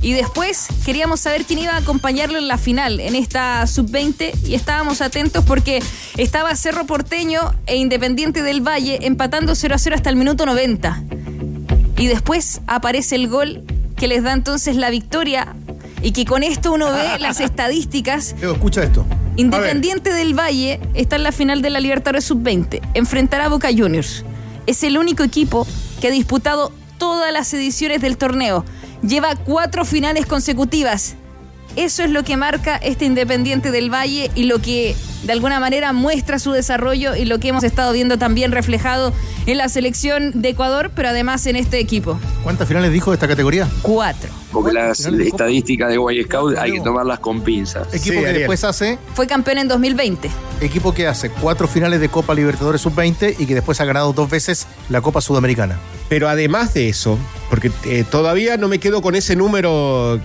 [0.04, 4.54] Y después queríamos saber quién iba a acompañarlo en la final, en esta sub-20, y
[4.54, 5.82] estábamos atentos porque
[6.18, 11.02] estaba Cerro Porteño e Independiente del Valle empatando 0 a 0 hasta el minuto 90.
[11.96, 13.62] Y después aparece el gol
[13.96, 15.56] que les da entonces la victoria,
[16.02, 18.36] y que con esto uno ve las estadísticas.
[18.42, 19.06] Escucha esto.
[19.36, 22.82] Independiente del Valle está en la final de la Libertadores Sub-20.
[22.92, 24.22] Enfrentará a Boca Juniors.
[24.66, 25.66] Es el único equipo
[26.02, 28.66] que ha disputado todas las ediciones del torneo.
[29.06, 31.14] Lleva cuatro finales consecutivas.
[31.76, 35.92] Eso es lo que marca este Independiente del Valle y lo que de alguna manera
[35.92, 39.12] muestra su desarrollo y lo que hemos estado viendo también reflejado
[39.46, 42.18] en la selección de Ecuador, pero además en este equipo.
[42.42, 43.68] ¿Cuántas finales dijo de esta categoría?
[43.82, 44.30] Cuatro.
[44.52, 47.92] Porque las estadísticas de Boy Scout hay que tomarlas con pinzas.
[47.92, 50.30] Equipo que después hace, Fue campeón en 2020.
[50.60, 54.30] equipo que hace cuatro finales de Copa Libertadores sub-20 y que después ha ganado dos
[54.30, 55.78] veces la Copa Sudamericana.
[56.08, 57.18] Pero además de eso,
[57.54, 60.18] porque eh, todavía no me quedo con ese número,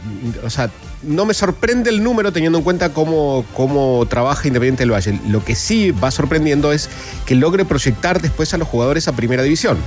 [0.43, 0.71] o sea,
[1.03, 5.19] no me sorprende el número teniendo en cuenta cómo, cómo trabaja Independiente del Valle.
[5.27, 6.89] Lo que sí va sorprendiendo es
[7.27, 9.77] que logre proyectar después a los jugadores a primera división.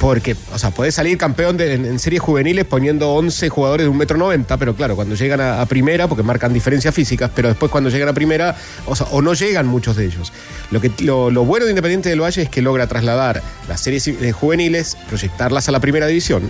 [0.00, 3.96] Porque, o sea, podés salir campeón de- en, series juveniles poniendo 11 jugadores de un
[3.96, 7.72] metro noventa, pero claro, cuando llegan a, a primera, porque marcan diferencias físicas, pero después
[7.72, 8.54] cuando llegan a primera,
[8.86, 10.32] o sea, o no llegan muchos de ellos.
[10.70, 14.06] Lo, que, lo, lo bueno de Independiente del Valle es que logra trasladar las series
[14.06, 16.42] eh, juveniles, proyectarlas a la primera división.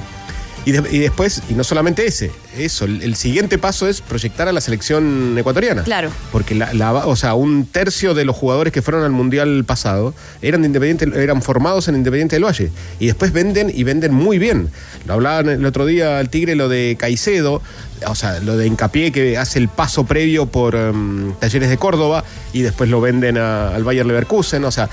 [0.64, 4.48] Y, de- y después, y no solamente ese, eso, el, el siguiente paso es proyectar
[4.48, 5.82] a la selección ecuatoriana.
[5.82, 6.10] Claro.
[6.30, 10.14] Porque la, la- o sea, un tercio de los jugadores que fueron al Mundial pasado
[10.42, 12.70] eran de Independiente, eran formados en Independiente del Valle.
[12.98, 14.68] Y después venden y venden muy bien.
[15.06, 17.62] Lo hablaban el otro día al Tigre, lo de Caicedo,
[18.06, 22.24] o sea, lo de Hincapié que hace el paso previo por em, Talleres de Córdoba
[22.52, 24.64] y después lo venden a- al Bayer Leverkusen.
[24.64, 24.88] O sea,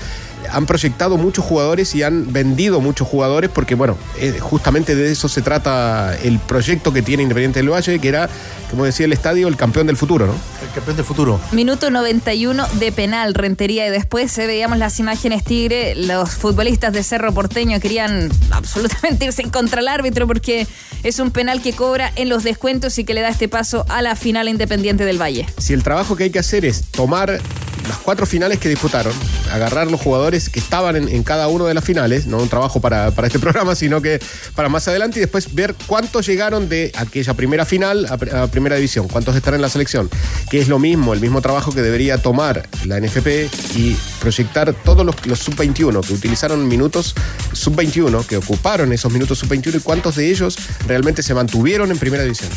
[0.52, 5.28] han proyectado muchos jugadores y han vendido muchos jugadores porque, bueno, eh, justamente de eso
[5.28, 8.28] se trata el proyecto que tiene Independiente del Valle, que era,
[8.70, 10.32] como decía el estadio, el campeón del futuro, ¿no?
[10.34, 11.40] El campeón del futuro.
[11.52, 13.86] Minuto 91 de penal, Rentería.
[13.88, 15.94] Y después eh, veíamos las imágenes Tigre.
[15.96, 20.66] Los futbolistas de Cerro Porteño querían absolutamente irse en contra el árbitro porque
[21.02, 24.02] es un penal que cobra en los descuentos y que le da este paso a
[24.02, 25.46] la final Independiente del Valle.
[25.58, 27.40] si el trabajo que hay que hacer es tomar
[27.88, 29.12] las cuatro finales que disputaron,
[29.52, 33.12] agarrar los jugadores que estaban en, cada una de las finales, no un trabajo para,
[33.12, 34.18] para este programa, sino que
[34.56, 38.46] para más adelante y después ver cuántos llegaron de aquella primera final a, pr- a
[38.48, 40.10] primera división, cuántos están en la selección,
[40.50, 43.28] que es lo mismo, el mismo trabajo que debería tomar la NFP
[43.76, 47.14] y proyectar todos los sub-21 que utilizaron minutos
[47.52, 50.56] sub-21, que ocuparon esos minutos sub-21 y cuántos de ellos
[50.88, 52.50] realmente se mantuvieron en primera división.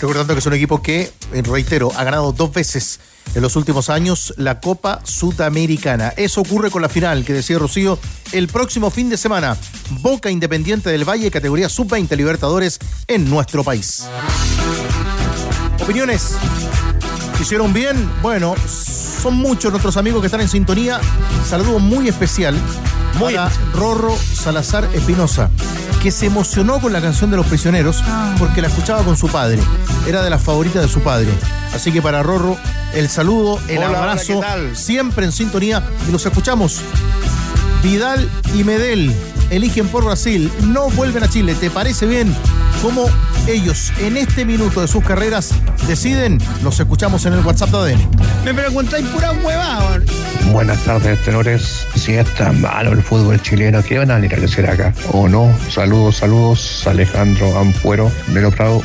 [0.00, 3.00] Recordando que es un equipo que, eh, reitero, ha ganado dos veces
[3.34, 6.12] en los últimos años la Copa Sudamericana.
[6.16, 7.98] Eso ocurre con la final que decía Rocío
[8.32, 9.56] el próximo fin de semana.
[10.00, 14.04] Boca Independiente del Valle, categoría sub-20 Libertadores en nuestro país.
[15.82, 16.36] Opiniones.
[17.40, 18.10] ¿Hicieron bien?
[18.22, 21.00] Bueno, son muchos nuestros amigos que están en sintonía.
[21.48, 22.54] Saludo muy especial
[23.20, 25.50] para Rorro Salazar Espinosa,
[26.02, 28.02] que se emocionó con la canción de los prisioneros
[28.38, 29.58] porque la escuchaba con su padre.
[30.06, 31.28] Era de las favoritas de su padre.
[31.72, 32.56] Así que para Rorro,
[32.92, 34.40] el saludo, el Hola, abrazo,
[34.74, 36.80] siempre en sintonía y los escuchamos.
[37.82, 39.14] Vidal y Medel
[39.50, 41.54] eligen por Brasil, no vuelven a Chile.
[41.54, 42.34] ¿Te parece bien
[42.82, 43.06] cómo
[43.46, 45.52] ellos en este minuto de sus carreras
[45.86, 46.38] deciden?
[46.62, 48.10] Los escuchamos en el WhatsApp de ADN.
[48.44, 50.00] Me preguntáis pura huevada.
[50.52, 51.86] Buenas tardes, tenores.
[51.94, 54.94] Si es tan malo el fútbol chileno, ¿qué van a venir a hacer acá?
[55.12, 55.54] ¿O no?
[55.70, 56.86] Saludos, saludos.
[56.86, 58.82] Alejandro Ampuero, Melo Prado.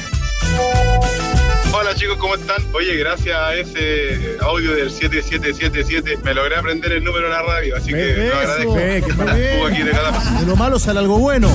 [1.72, 2.62] Hola chicos, ¿cómo están?
[2.74, 7.76] Oye, gracias a ese audio del 7777 me logré aprender el número de la radio,
[7.78, 8.76] así que lo agradezco.
[8.76, 11.50] Que aquí de cada De lo malo sale algo bueno.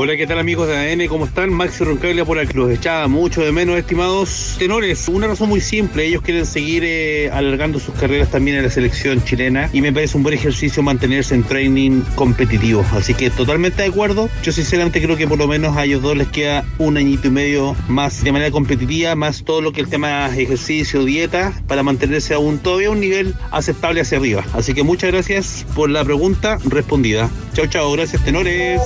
[0.00, 1.08] Hola, ¿qué tal amigos de ADN?
[1.08, 1.52] ¿Cómo están?
[1.52, 2.52] Maxi Roncaglia por aquí.
[2.56, 5.08] Los echaba mucho de menos, estimados tenores.
[5.08, 9.24] Una razón muy simple, ellos quieren seguir eh, alargando sus carreras también en la selección
[9.24, 12.86] chilena y me parece un buen ejercicio mantenerse en training competitivo.
[12.92, 14.30] Así que totalmente de acuerdo.
[14.44, 17.30] Yo sinceramente creo que por lo menos a ellos dos les queda un añito y
[17.32, 22.34] medio más de manera competitiva, más todo lo que el tema ejercicio, dieta, para mantenerse
[22.34, 24.44] aún todavía a un nivel aceptable hacia arriba.
[24.52, 27.28] Así que muchas gracias por la pregunta respondida.
[27.52, 28.80] Chao, chao, gracias tenores.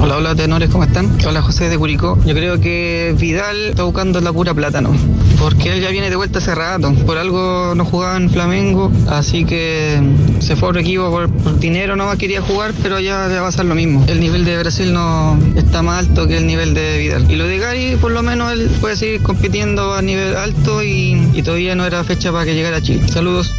[0.00, 1.10] Hola, hola tenores, ¿cómo están?
[1.26, 2.16] Hola José de Curicó.
[2.24, 4.92] Yo creo que Vidal está buscando la pura plata, ¿no?
[5.40, 6.94] Porque él ya viene de vuelta hace rato.
[7.04, 10.00] Por algo no jugaba en Flamengo, así que
[10.38, 13.64] se fue a otro equipo por, dinero, no quería jugar, pero ya va a pasar
[13.64, 14.04] lo mismo.
[14.06, 17.28] El nivel de Brasil no está más alto que el nivel de Vidal.
[17.28, 21.42] Y lo de Gary, por lo menos él puede seguir compitiendo a nivel alto y
[21.44, 23.02] todavía no era fecha para que llegara a Chile.
[23.08, 23.52] Saludos.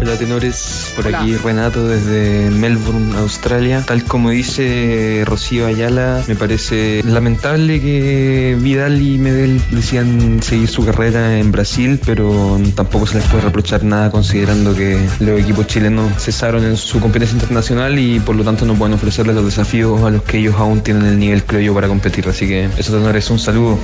[0.00, 3.82] Hola tenores, por aquí Renato desde Melbourne, Australia.
[3.84, 10.86] Tal como dice Rocío Ayala, me parece lamentable que Vidal y Medel decían seguir su
[10.86, 16.12] carrera en Brasil, pero tampoco se les puede reprochar nada considerando que los equipos chilenos
[16.16, 20.10] cesaron en su competencia internacional y por lo tanto no pueden ofrecerles los desafíos a
[20.10, 22.28] los que ellos aún tienen el nivel, creo yo, para competir.
[22.28, 23.78] Así que eso tenores, un saludo.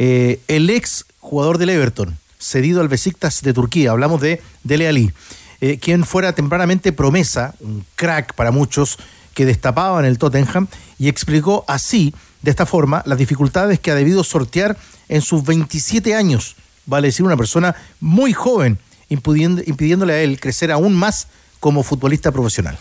[0.04, 3.92] eh, el ex jugador del Everton, cedido al Besiktas de Turquía.
[3.92, 5.12] Hablamos de Dele Ali,
[5.60, 8.98] eh, quien fuera tempranamente promesa, un crack para muchos,
[9.32, 10.66] que destapaba en el Tottenham
[10.98, 12.12] y explicó así,
[12.42, 14.76] de esta forma, las dificultades que ha debido sortear
[15.08, 20.96] en sus 27 años, vale decir, una persona muy joven, impidiéndole a él crecer aún
[20.96, 21.28] más
[21.60, 22.76] como futbolista profesional.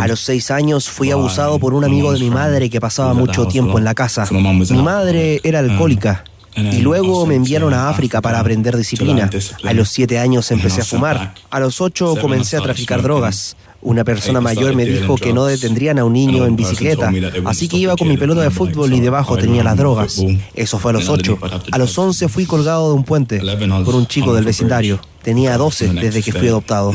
[0.00, 3.46] A los seis años fui abusado por un amigo de mi madre que pasaba mucho
[3.46, 4.26] tiempo en la casa.
[4.30, 6.24] Mi madre era alcohólica.
[6.56, 9.30] Y luego me enviaron a África para aprender disciplina.
[9.64, 11.34] A los siete años empecé a fumar.
[11.50, 13.56] A los ocho comencé a traficar drogas.
[13.80, 17.12] Una persona mayor me dijo que no detendrían a un niño en bicicleta,
[17.44, 20.20] así que iba con mi pelota de fútbol y debajo tenía las drogas.
[20.54, 21.38] Eso fue a los ocho.
[21.70, 23.40] A los once fui colgado de un puente
[23.84, 25.00] por un chico del vecindario.
[25.22, 26.92] Tenía doce desde que fui adoptado.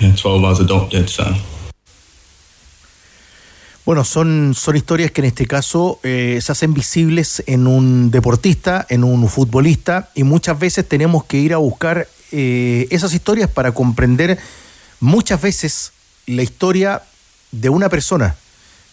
[0.00, 1.10] then, yeah, 12 I was adopted.
[3.84, 8.86] Bueno, son, son historias que en este caso eh, se hacen visibles en un deportista,
[8.90, 13.72] en un futbolista, y muchas veces tenemos que ir a buscar eh, esas historias para
[13.72, 14.38] comprender
[15.00, 15.92] muchas veces
[16.26, 17.02] la historia
[17.50, 18.36] de una persona.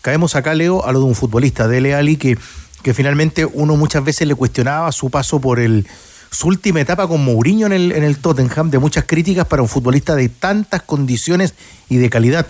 [0.02, 2.38] Caemos acá, Leo, a lo de un futbolista, Dele Ali, que,
[2.82, 5.86] que finalmente uno muchas veces le cuestionaba su paso por el
[6.32, 9.68] su última etapa con Mourinho en el, en el Tottenham, de muchas críticas para un
[9.70, 11.54] futbolista de tantas condiciones
[11.90, 12.48] y de calidad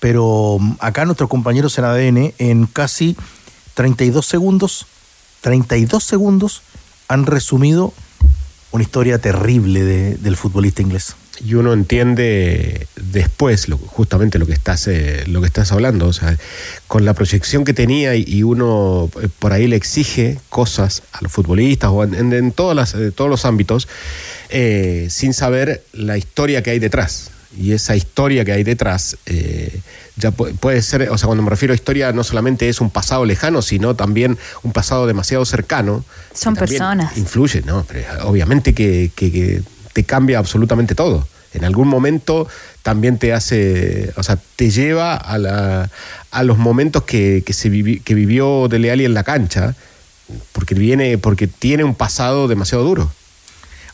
[0.00, 3.16] pero mm, acá nuestros compañeros en ADN en casi
[3.74, 4.86] 32 segundos,
[5.40, 6.62] 32 segundos
[7.08, 7.92] han resumido
[8.70, 11.14] una historia terrible de- del futbolista inglés.
[11.44, 16.12] y uno entiende después lo- justamente lo que estás eh, lo que estás hablando o
[16.12, 16.36] sea
[16.86, 21.18] con la proyección que tenía y, y uno eh, por ahí le exige cosas a
[21.22, 23.88] los futbolistas o en, en- en todas las, eh, todos los ámbitos
[24.50, 29.80] eh, sin saber la historia que hay detrás y esa historia que hay detrás eh,
[30.16, 32.90] ya pu- puede ser, o sea, cuando me refiero a historia no solamente es un
[32.90, 36.04] pasado lejano, sino también un pasado demasiado cercano.
[36.34, 37.16] Son personas.
[37.16, 37.84] Influye, ¿no?
[37.88, 41.26] Pero obviamente que, que- que te cambia absolutamente todo.
[41.54, 42.46] En algún momento
[42.82, 45.90] también te hace, o sea, te lleva a, la-
[46.30, 49.74] a los momentos que, que se vivi- que vivió Dele Alli en la cancha,
[50.52, 53.10] porque viene, porque tiene un pasado demasiado duro.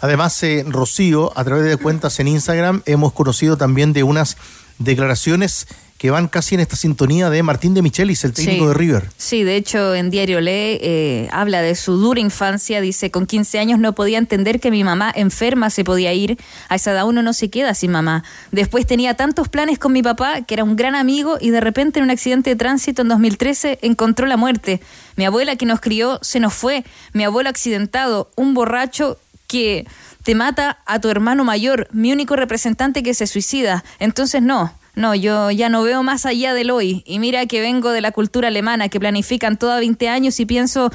[0.01, 4.37] Además, eh, Rocío, a través de cuentas en Instagram, hemos conocido también de unas
[4.79, 5.67] declaraciones
[6.05, 8.69] que van casi en esta sintonía de Martín de Michelis, el técnico Sí.
[8.69, 9.05] de River.
[9.17, 13.59] Sí, de hecho en Diario Lee eh, habla de su dura infancia, dice, con 15
[13.59, 16.37] años no podía entender que mi mamá enferma se podía ir,
[16.69, 18.23] a esa edad uno no se queda sin mamá.
[18.53, 22.01] Después tenía tantos planes con mi papá, que era un gran amigo, y de repente
[22.01, 24.83] en un accidente de tránsito en 2013 encontró la muerte.
[25.17, 29.87] Mi abuela que nos crió se nos fue, mi abuelo accidentado, un borracho que
[30.23, 33.85] te mata a tu hermano mayor, mi único representante que se suicida.
[33.99, 37.03] Entonces no, no, yo ya no veo más allá del hoy.
[37.07, 40.47] Y mira que vengo de la cultura alemana, que planifican todo a 20 años y
[40.47, 40.91] pienso,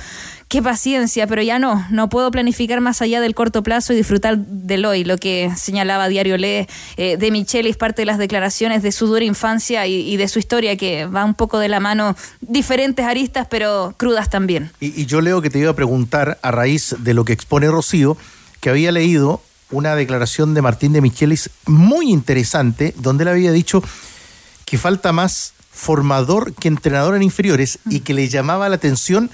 [0.48, 4.38] qué paciencia, pero ya no, no puedo planificar más allá del corto plazo y disfrutar
[4.38, 5.04] del hoy.
[5.04, 9.08] Lo que señalaba Diario Le eh, de Michele es parte de las declaraciones de su
[9.08, 13.06] dura infancia y, y de su historia, que va un poco de la mano, diferentes
[13.06, 14.72] aristas, pero crudas también.
[14.80, 17.68] Y, y yo leo que te iba a preguntar, a raíz de lo que expone
[17.68, 18.18] Rocío,
[18.60, 23.84] que había leído una declaración de Martín de Michelis muy interesante, donde él había dicho
[24.66, 29.30] que falta más formador que entrenador en inferiores y que le llamaba la atención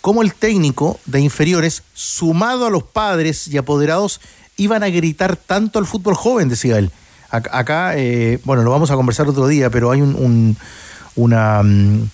[0.00, 4.20] cómo el técnico de inferiores, sumado a los padres y apoderados,
[4.56, 6.90] iban a gritar tanto al fútbol joven, decía él.
[7.30, 10.56] Ac- Acá, eh, bueno, lo vamos a conversar otro día, pero hay un, un-
[11.16, 12.08] una, mm,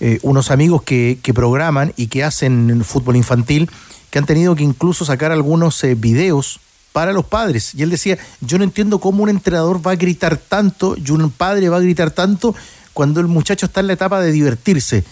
[0.00, 3.68] eh, unos amigos que, que programan y que hacen fútbol infantil,
[4.10, 6.60] que han tenido que incluso sacar algunos eh, videos
[6.92, 7.74] para los padres.
[7.74, 11.30] Y él decía, yo no entiendo cómo un entrenador va a gritar tanto y un
[11.30, 12.54] padre va a gritar tanto
[12.92, 15.04] cuando el muchacho está en la etapa de divertirse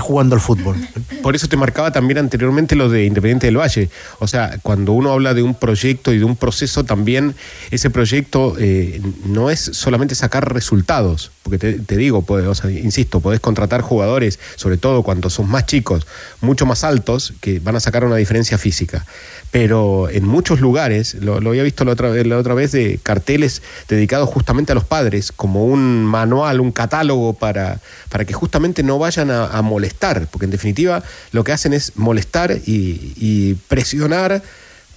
[0.00, 0.76] jugando al fútbol.
[1.22, 3.90] Por eso te marcaba también anteriormente lo de Independiente del Valle.
[4.18, 7.34] O sea, cuando uno habla de un proyecto y de un proceso, también
[7.70, 11.32] ese proyecto eh, no es solamente sacar resultados.
[11.42, 15.66] Porque te, digo, podés- o sea, insisto, podés contratar jugadores, sobre todo cuando son más
[15.66, 16.06] chicos,
[16.40, 19.06] mucho más altos, que van a sacar una diferencia física.
[19.50, 24.28] Pero en muchos lugares, lo, había visto la otra, la otra vez de carteles dedicados
[24.28, 27.80] justamente a los padres, como un manual, un catálogo para,
[28.10, 31.92] para que justamente no vayan a, a, molestar, porque en definitiva lo que hacen es
[31.96, 34.42] molestar y, y presionar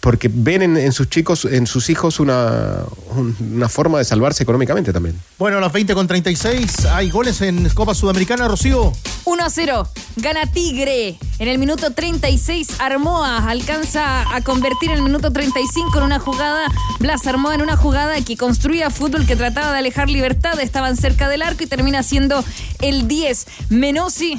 [0.02, 2.84] porque ven en, en, sus chicos, en sus hijos, una,
[3.40, 5.16] una forma de salvarse económicamente también.
[5.38, 8.92] Bueno, a las 20 con 36 hay goles en Copa Sudamericana, Rocío.
[9.26, 9.88] 1 a 0.
[10.18, 11.18] Gana Tigre.
[11.42, 16.68] En el minuto 36, Armoa alcanza a convertir en el minuto 35 en una jugada.
[17.00, 20.60] Blas Armoa en una jugada que construía fútbol, que trataba de alejar libertad.
[20.60, 22.46] Estaban cerca del arco y termina siendo
[22.80, 23.48] el 10.
[23.70, 24.38] Menosi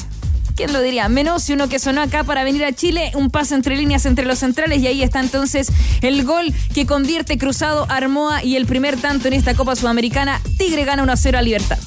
[0.54, 1.08] ¿quién lo diría?
[1.08, 4.38] Menos uno que sonó acá para venir a Chile, un paso entre líneas entre los
[4.38, 5.72] centrales y ahí está entonces
[6.02, 10.40] el gol que convierte cruzado Armoa y el primer tanto en esta Copa Sudamericana.
[10.56, 11.80] Tigre gana 1 a 0 a Libertad.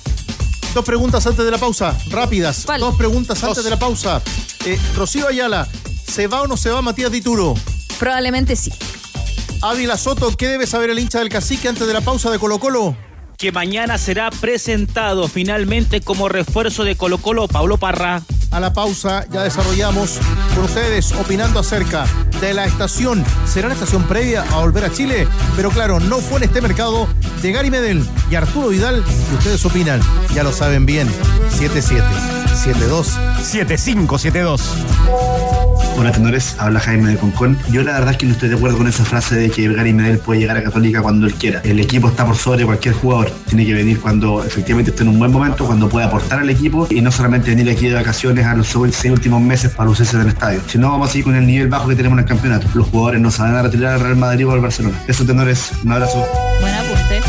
[0.76, 2.66] Dos preguntas antes de la pausa, rápidas.
[2.78, 4.22] Dos preguntas antes de la pausa.
[4.66, 5.66] Eh, Rocío Ayala,
[6.06, 7.54] ¿se va o no se va Matías Dituro?
[7.98, 8.74] Probablemente sí.
[9.62, 12.60] Ávila Soto, ¿qué debe saber el hincha del cacique antes de la pausa de Colo
[12.60, 12.94] Colo?
[13.38, 18.22] Que mañana será presentado finalmente como refuerzo de Colo Colo Pablo Parra
[18.56, 20.18] a la pausa ya desarrollamos
[20.56, 22.06] con ustedes opinando acerca
[22.40, 23.24] de la estación.
[23.46, 25.28] ¿Será la estación previa a volver a Chile?
[25.58, 27.06] Pero claro, no fue en este mercado
[27.42, 30.00] de Gary Medel y Arturo Vidal y ustedes opinan,
[30.34, 31.10] ya lo saben bien.
[31.50, 32.02] 77
[32.56, 33.08] 72
[33.44, 35.55] 7572
[35.98, 37.58] Hola tenores, habla Jaime de Concón.
[37.72, 39.94] Yo la verdad es que no estoy de acuerdo con esa frase de que Gary
[39.94, 41.62] Medel puede llegar a Católica cuando él quiera.
[41.64, 43.32] El equipo está por sobre cualquier jugador.
[43.48, 46.86] Tiene que venir cuando efectivamente esté en un buen momento, cuando pueda aportar al equipo
[46.90, 50.28] y no solamente venir aquí de vacaciones a los seis últimos meses para lucirse del
[50.28, 50.60] estadio.
[50.68, 52.68] Si no, vamos a ir con el nivel bajo que tenemos en el campeonato.
[52.74, 55.00] Los jugadores no se van a retirar al Real Madrid o al Barcelona.
[55.08, 56.28] Eso tenores, un abrazo.
[56.60, 57.22] Buen apunte.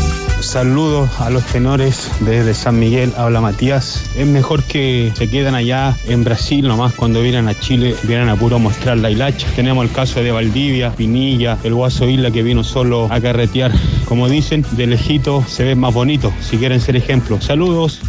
[0.47, 4.09] Saludos a los tenores desde San Miguel, habla Matías.
[4.15, 8.37] Es mejor que se queden allá en Brasil nomás cuando vienen a Chile, vienen a
[8.37, 9.45] puro mostrar la hilacha.
[9.57, 13.73] Tenemos el caso de Valdivia, Pinilla, el Guaso Isla que vino solo a carretear.
[14.05, 17.41] Como dicen, de lejito se ve más bonito, si quieren ser ejemplo.
[17.41, 17.99] Saludos.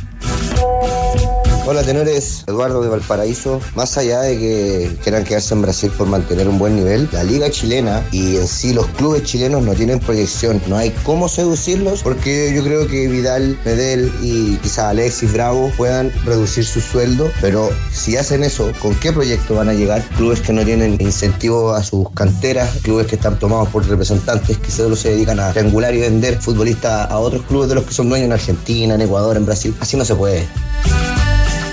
[1.70, 3.60] Hola tenores, Eduardo de Valparaíso.
[3.74, 7.50] Más allá de que quieran quedarse en Brasil por mantener un buen nivel, la liga
[7.50, 10.62] chilena y en sí los clubes chilenos no tienen proyección.
[10.66, 16.10] No hay cómo seducirlos porque yo creo que Vidal, Medel y quizá Alexis Bravo puedan
[16.24, 17.30] reducir su sueldo.
[17.42, 20.02] Pero si hacen eso, ¿con qué proyecto van a llegar?
[20.16, 24.70] Clubes que no tienen incentivo a sus canteras, clubes que están tomados por representantes que
[24.70, 28.08] solo se dedican a triangular y vender futbolistas a otros clubes de los que son
[28.08, 29.76] dueños en Argentina, en Ecuador, en Brasil.
[29.80, 30.46] Así no se puede.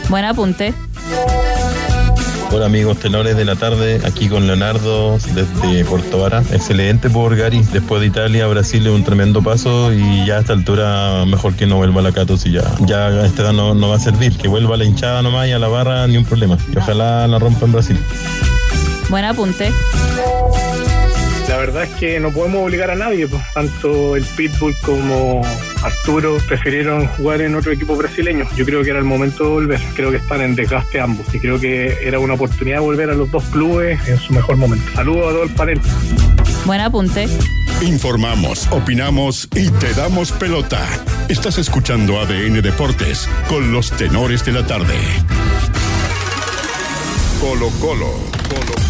[0.10, 0.74] Buen apunte.
[2.52, 6.42] Hola amigos tenores de la tarde, aquí con Leonardo desde Puerto Vara.
[6.52, 7.62] Excelente por Gary.
[7.74, 11.66] Después de Italia, Brasil es un tremendo paso y ya a esta altura mejor que
[11.66, 14.38] no vuelva a la Catos y ya, ya esta edad no, no va a servir.
[14.38, 16.58] Que vuelva a la hinchada nomás y a la barra ni un problema.
[16.72, 18.00] Y ojalá la rompa en Brasil.
[19.10, 19.74] Buen apunte.
[21.48, 23.42] La verdad es que no podemos obligar a nadie, pues.
[23.54, 25.42] tanto el Pitbull como
[25.84, 28.48] Arturo prefirieron jugar en otro equipo brasileño.
[28.56, 31.40] Yo creo que era el momento de volver, creo que están en desgaste ambos y
[31.40, 34.86] creo que era una oportunidad de volver a los dos clubes en su mejor momento.
[34.96, 35.80] Saludos a todo el panel.
[36.66, 37.28] Buen apunte.
[37.82, 40.84] Informamos, opinamos y te damos pelota.
[41.30, 44.96] Estás escuchando ADN Deportes con los tenores de la tarde.
[47.40, 48.12] Colo Colo,
[48.50, 48.85] Colo Colo.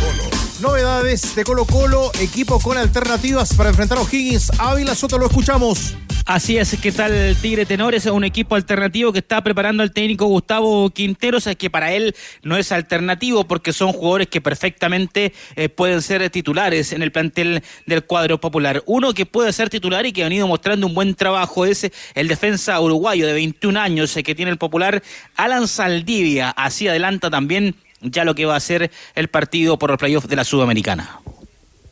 [0.61, 4.51] Novedades de Colo Colo, equipo con alternativas para enfrentar a O'Higgins.
[4.57, 5.95] Ávila Soto, lo escuchamos.
[6.25, 8.05] Así es, ¿qué tal Tigre Tenores?
[8.07, 12.57] Un equipo alternativo que está preparando el técnico Gustavo Quinteros, es que para él no
[12.57, 18.05] es alternativo porque son jugadores que perfectamente eh, pueden ser titulares en el plantel del
[18.05, 18.81] cuadro popular.
[18.87, 22.27] Uno que puede ser titular y que ha venido mostrando un buen trabajo es el
[22.27, 25.03] defensa uruguayo de 21 años eh, que tiene el popular
[25.35, 26.49] Alan Saldivia.
[26.51, 27.75] Así adelanta también
[28.05, 31.21] ya lo que va a ser el partido por el playoff de la Sudamericana.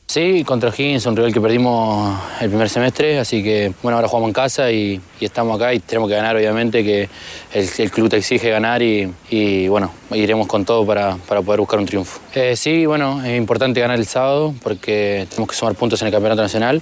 [0.05, 4.30] Sí, contra Higgins, un rival que perdimos el primer semestre, así que bueno, ahora jugamos
[4.30, 7.09] en casa y, estamos acá y tenemos que ganar, obviamente, que
[7.53, 11.61] el, el club te exige ganar y, y, bueno, iremos con todo para, para poder
[11.61, 12.20] buscar un triunfo.
[12.36, 16.14] Eh, sí, bueno, es importante ganar el sábado porque tenemos que sumar puntos en el
[16.14, 16.82] Campeonato Nacional,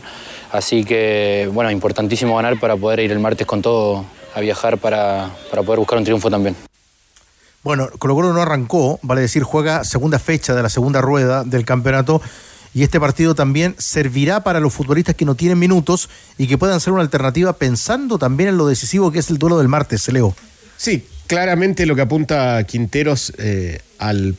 [0.51, 4.03] así que bueno, importantísimo ganar para poder ir el martes con todo
[4.33, 6.55] a viajar para, para poder buscar un triunfo también.
[7.63, 11.63] Bueno, Colo Colo no arrancó, vale decir, juega segunda fecha de la segunda rueda del
[11.63, 12.21] campeonato
[12.73, 16.79] y este partido también servirá para los futbolistas que no tienen minutos y que puedan
[16.79, 20.35] ser una alternativa pensando también en lo decisivo que es el duelo del martes, Leo.
[20.77, 24.35] Sí, claramente lo que apunta Quinteros eh, al,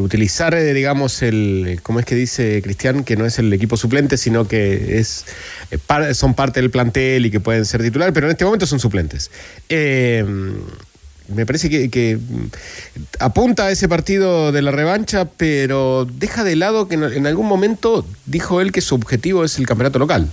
[0.00, 3.04] utilizar, eh, digamos, el, ¿cómo es que dice Cristian?
[3.04, 5.26] Que no es el equipo suplente, sino que es
[5.70, 8.80] eh, son parte del plantel y que pueden ser titular, pero en este momento son
[8.80, 9.30] suplentes.
[11.28, 12.18] Me parece que, que,
[13.18, 18.06] apunta a ese partido de la revancha, pero deja de lado que en algún momento
[18.26, 20.28] dijo él que su objetivo es el campeonato local.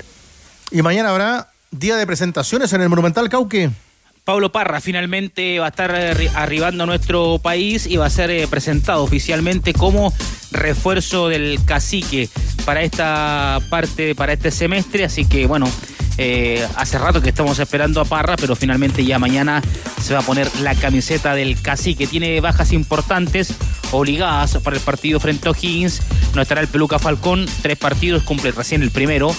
[0.72, 3.70] Y mañana habrá día de presentaciones en el Monumental Cauque.
[4.24, 8.32] Pablo Parra finalmente va a estar arri- arribando a nuestro país y va a ser
[8.32, 10.12] eh, presentado oficialmente como
[10.50, 12.30] refuerzo del cacique
[12.66, 15.04] para esta parte, para este semestre.
[15.06, 15.70] Así que bueno,
[16.18, 19.61] eh, hace rato que estamos esperando a Parra, pero finalmente ya mañana
[20.01, 22.07] se va a poner la camiseta del cacique.
[22.07, 23.53] Tiene bajas importantes
[23.91, 26.01] obligadas para el partido frente a O'Higgins.
[26.34, 29.36] No estará el Peluca Falcón, tres partidos, cumple recién el primero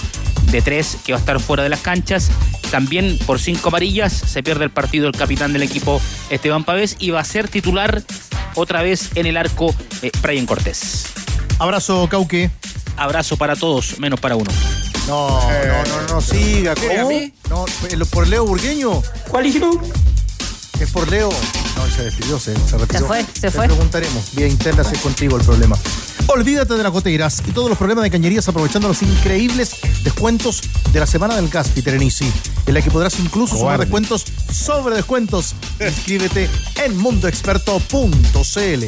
[0.51, 2.29] de tres que va a estar fuera de las canchas.
[2.71, 7.11] También por cinco amarillas se pierde el partido el capitán del equipo Esteban Pavés y
[7.11, 8.03] va a ser titular
[8.55, 11.05] otra vez en el arco eh, Brian Cortés.
[11.59, 12.51] Abrazo, Cauque.
[12.97, 14.51] Abrazo para todos, menos para uno.
[15.07, 16.75] No, no, no, no, siga.
[16.75, 17.19] ¿Qué, a ¿Cómo?
[17.49, 17.65] No,
[18.11, 19.01] ¿por Leo Burgueño?
[19.29, 19.81] ¿Cuál hijo?
[20.81, 21.29] Es por Leo.
[21.77, 22.99] No, se despidió, se, se retiró.
[22.99, 23.67] Se fue, se fue.
[23.67, 24.35] Te preguntaremos.
[24.35, 25.77] Vía interna, si es contigo el problema.
[26.27, 30.61] Olvídate de las goteras y todos los problemas de cañerías aprovechando los increíbles descuentos
[30.91, 32.31] de la semana del gas, Peter Enisi,
[32.65, 33.85] en la que podrás incluso sumar Cobarde.
[33.85, 35.55] descuentos sobre descuentos.
[35.79, 36.49] Inscríbete
[36.83, 38.85] en mundoexperto.cl.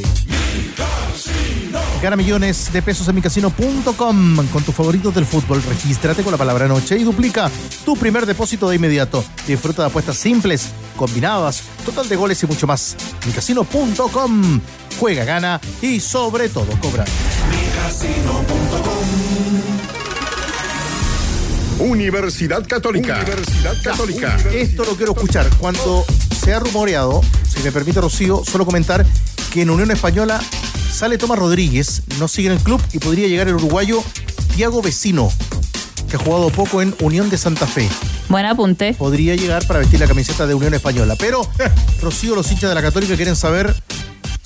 [2.01, 5.61] Gana millones de pesos en micasino.com con tus favoritos del fútbol.
[5.63, 7.51] Regístrate con la palabra noche y duplica
[7.85, 9.23] tu primer depósito de inmediato.
[9.47, 12.95] Disfruta de apuestas simples, combinadas, total de goles y mucho más.
[13.25, 14.61] micasino.com.
[14.97, 17.05] Juega, gana y sobre todo cobra.
[21.79, 23.21] Universidad Católica.
[23.21, 24.37] Universidad Católica.
[24.53, 25.49] Esto lo quiero escuchar.
[25.59, 26.05] Cuando
[26.43, 29.05] se ha rumoreado, si me permite Rocío, solo comentar
[29.53, 30.41] que en Unión Española
[30.91, 34.03] sale Tomás Rodríguez, no sigue en el club y podría llegar el uruguayo
[34.55, 35.31] Tiago Vecino,
[36.09, 37.87] que ha jugado poco en Unión de Santa Fe.
[38.27, 38.93] Buen apunte.
[38.93, 41.15] Podría llegar para vestir la camiseta de Unión Española.
[41.17, 41.41] Pero,
[42.01, 43.73] Rocío, los hinchas de la Católica quieren saber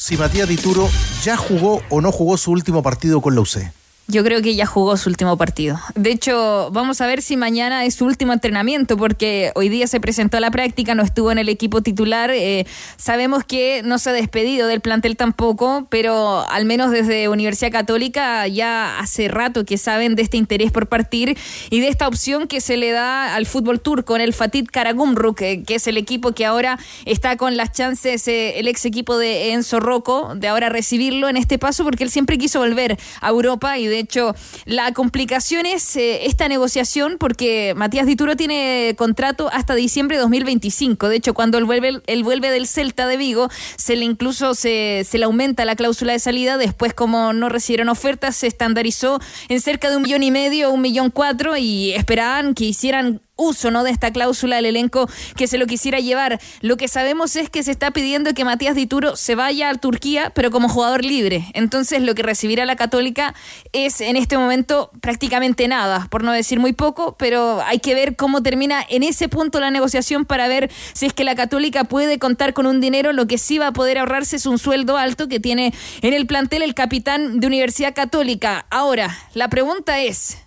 [0.03, 0.89] si Matías Dituro
[1.23, 3.71] ya jugó o no jugó su último partido con la UC.
[4.07, 5.79] Yo creo que ya jugó su último partido.
[5.95, 10.01] De hecho, vamos a ver si mañana es su último entrenamiento, porque hoy día se
[10.01, 12.29] presentó a la práctica, no estuvo en el equipo titular.
[12.31, 17.71] Eh, sabemos que no se ha despedido del plantel tampoco, pero al menos desde Universidad
[17.71, 21.37] Católica ya hace rato que saben de este interés por partir
[21.69, 25.41] y de esta opción que se le da al fútbol turco en el Fatih Karagumruk,
[25.41, 29.17] eh, que es el equipo que ahora está con las chances, eh, el ex equipo
[29.17, 33.29] de Enzo Rocco, de ahora recibirlo en este paso, porque él siempre quiso volver a
[33.29, 34.35] Europa y de hecho
[34.65, 41.07] la complicación es eh, esta negociación porque Matías Dituro tiene contrato hasta diciembre de 2025.
[41.07, 45.05] De hecho, cuando él vuelve, él vuelve del Celta de Vigo, se le incluso se,
[45.07, 46.57] se le aumenta la cláusula de salida.
[46.57, 49.19] Después, como no recibieron ofertas, se estandarizó
[49.49, 53.71] en cerca de un millón y medio, un millón cuatro y esperaban que hicieran uso
[53.71, 53.83] ¿no?
[53.83, 56.39] de esta cláusula del elenco que se lo quisiera llevar.
[56.61, 60.31] Lo que sabemos es que se está pidiendo que Matías Dituro se vaya a Turquía,
[60.35, 61.45] pero como jugador libre.
[61.53, 63.33] Entonces lo que recibirá la Católica
[63.71, 68.15] es en este momento prácticamente nada, por no decir muy poco, pero hay que ver
[68.15, 72.19] cómo termina en ese punto la negociación para ver si es que la Católica puede
[72.19, 73.13] contar con un dinero.
[73.13, 76.27] Lo que sí va a poder ahorrarse es un sueldo alto que tiene en el
[76.27, 78.67] plantel el capitán de Universidad Católica.
[78.69, 80.37] Ahora, la pregunta es,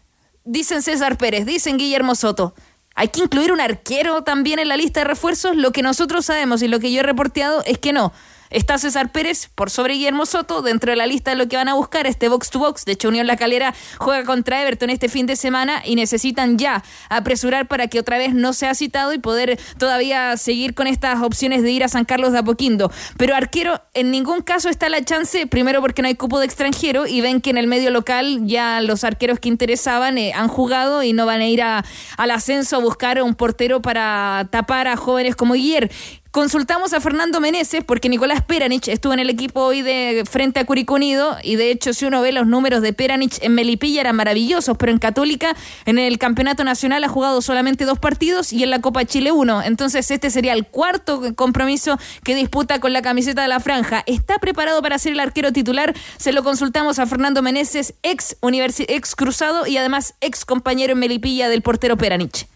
[0.44, 2.54] dicen César Pérez, dicen Guillermo Soto.
[2.96, 5.54] ¿Hay que incluir un arquero también en la lista de refuerzos?
[5.54, 8.12] Lo que nosotros sabemos y lo que yo he reporteado es que no.
[8.50, 11.68] Está César Pérez por sobre Guillermo Soto dentro de la lista de lo que van
[11.68, 12.84] a buscar este box to box.
[12.84, 16.82] De hecho, Unión La Calera juega contra Everton este fin de semana y necesitan ya
[17.08, 21.62] apresurar para que otra vez no sea citado y poder todavía seguir con estas opciones
[21.62, 22.90] de ir a San Carlos de Apoquindo.
[23.16, 27.06] Pero arquero, en ningún caso está la chance, primero porque no hay cupo de extranjero
[27.06, 31.02] y ven que en el medio local ya los arqueros que interesaban eh, han jugado
[31.02, 31.84] y no van a ir a-
[32.16, 35.90] al ascenso a buscar un portero para tapar a jóvenes como Guillermo.
[36.36, 40.66] Consultamos a Fernando Meneses porque Nicolás Peranich estuvo en el equipo hoy de frente a
[40.66, 44.16] Curicó Unido y de hecho si uno ve los números de Peranich en Melipilla eran
[44.16, 45.56] maravillosos, pero en Católica
[45.86, 49.62] en el Campeonato Nacional ha jugado solamente dos partidos y en la Copa Chile uno.
[49.62, 54.02] Entonces este sería el cuarto compromiso que disputa con la camiseta de la franja.
[54.04, 55.94] ¿Está preparado para ser el arquero titular?
[56.18, 61.48] Se lo consultamos a Fernando Meneses, ex, ex cruzado y además ex compañero en Melipilla
[61.48, 62.46] del portero Peranich.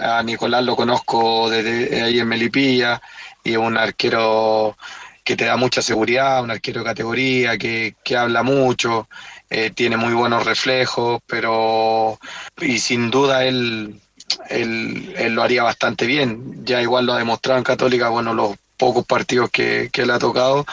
[0.00, 3.00] A Nicolás lo conozco desde ahí en Melipilla
[3.42, 4.76] y es un arquero
[5.24, 9.08] que te da mucha seguridad, un arquero de categoría, que, que habla mucho,
[9.50, 12.18] eh, tiene muy buenos reflejos, pero
[12.60, 14.00] y sin duda él,
[14.48, 16.64] él, él lo haría bastante bien.
[16.64, 20.18] Ya igual lo ha demostrado en Católica, bueno, los pocos partidos que, que él ha
[20.18, 20.66] tocado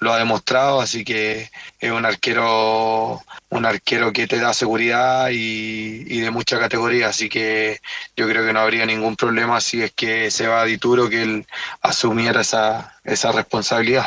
[0.00, 6.04] lo ha demostrado, así que es un arquero, un arquero que te da seguridad y,
[6.06, 7.80] y de mucha categoría, así que
[8.16, 11.22] yo creo que no habría ningún problema si es que se va a Dituro que
[11.22, 11.46] él
[11.82, 14.06] asumiera esa, esa responsabilidad.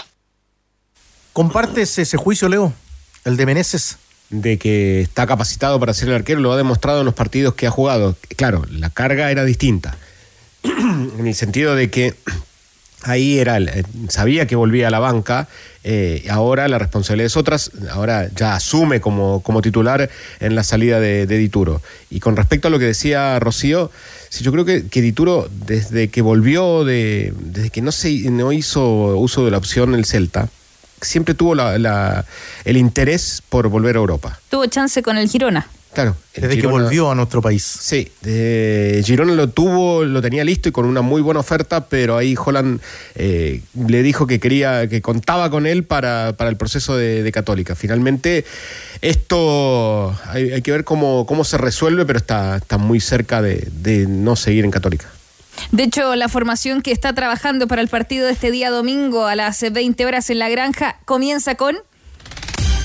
[1.31, 2.73] ¿Compartes ese juicio, Leo?
[3.25, 3.97] El de Meneses.
[4.29, 7.67] De que está capacitado para ser el arquero, lo ha demostrado en los partidos que
[7.67, 8.15] ha jugado.
[8.35, 9.95] Claro, la carga era distinta.
[10.63, 12.15] en el sentido de que
[13.03, 15.47] ahí era, eh, sabía que volvía a la banca,
[15.83, 20.99] eh, ahora la responsabilidad es otras, ahora ya asume como, como titular en la salida
[20.99, 21.81] de, de Dituro.
[22.09, 23.91] Y con respecto a lo que decía Rocío,
[24.29, 28.51] sí, yo creo que, que Dituro, desde que volvió, de, desde que no, se, no
[28.51, 28.83] hizo
[29.17, 30.47] uso de la opción el Celta,
[31.01, 32.25] siempre tuvo la- la-
[32.63, 34.39] el interés por volver a Europa.
[34.49, 35.67] Tuvo chance con el Girona.
[35.93, 36.15] Claro.
[36.35, 37.63] Desde que volvió a nuestro país.
[37.63, 42.17] Sí, de Girona lo tuvo, lo tenía listo y con una muy buena oferta, pero
[42.17, 42.81] ahí Holland
[43.13, 47.31] eh, le dijo que quería, que contaba con él para, para el proceso de, de
[47.31, 47.75] Católica.
[47.75, 48.45] Finalmente,
[49.01, 53.67] esto hay, hay que ver cómo, cómo se resuelve, pero está, está muy cerca de,
[53.71, 55.07] de no seguir en Católica.
[55.71, 59.35] De hecho, la formación que está trabajando para el partido de este día domingo a
[59.35, 61.77] las 20 horas en la granja comienza con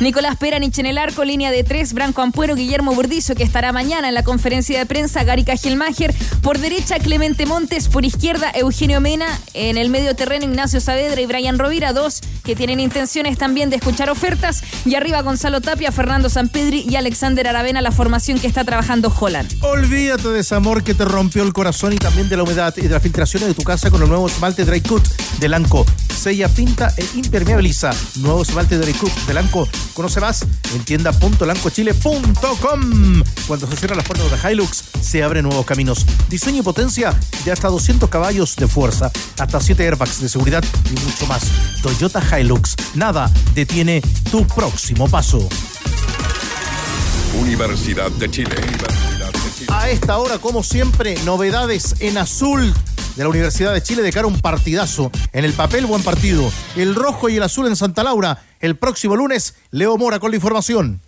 [0.01, 4.09] Nicolás Peranich en el arco, línea de tres, Branco Ampuero, Guillermo Burdizo, que estará mañana
[4.09, 9.27] en la conferencia de prensa, Gary Cajelmacher, por derecha Clemente Montes, por izquierda Eugenio Mena,
[9.55, 13.77] en el medio terreno Ignacio Saavedra y Brian Rovira, dos que tienen intenciones también de
[13.77, 18.63] escuchar ofertas, y arriba Gonzalo Tapia, Fernando Sampedri y Alexander Aravena, la formación que está
[18.63, 19.53] trabajando Holland.
[19.63, 22.83] Olvídate de ese amor que te rompió el corazón y también de la humedad y
[22.83, 25.05] de las filtraciones de tu casa con el nuevo esmalte Dry Cut
[25.41, 25.85] de Lanco.
[26.17, 27.91] Sella, pinta e impermeabiliza.
[28.17, 29.69] Nuevo esmalte Dry Cut de Lanco.
[29.95, 33.23] Conoce más en tienda.lancochile.com.
[33.47, 36.07] Cuando se cierran las puertas de Hilux, se abren nuevos caminos.
[36.29, 40.93] Diseño y potencia de hasta 200 caballos de fuerza, hasta 7 airbags de seguridad y
[41.01, 41.43] mucho más.
[41.83, 42.77] Toyota Hilux.
[42.95, 45.49] Nada detiene tu próximo paso.
[47.41, 48.57] Universidad de Chile.
[49.69, 52.73] A esta hora, como siempre, novedades en azul
[53.19, 55.11] de la Universidad de Chile de cara a un partidazo.
[55.33, 56.53] En el papel, buen partido.
[56.77, 58.45] El rojo y el azul en Santa Laura.
[58.61, 61.01] El próximo lunes, Leo Mora con la información.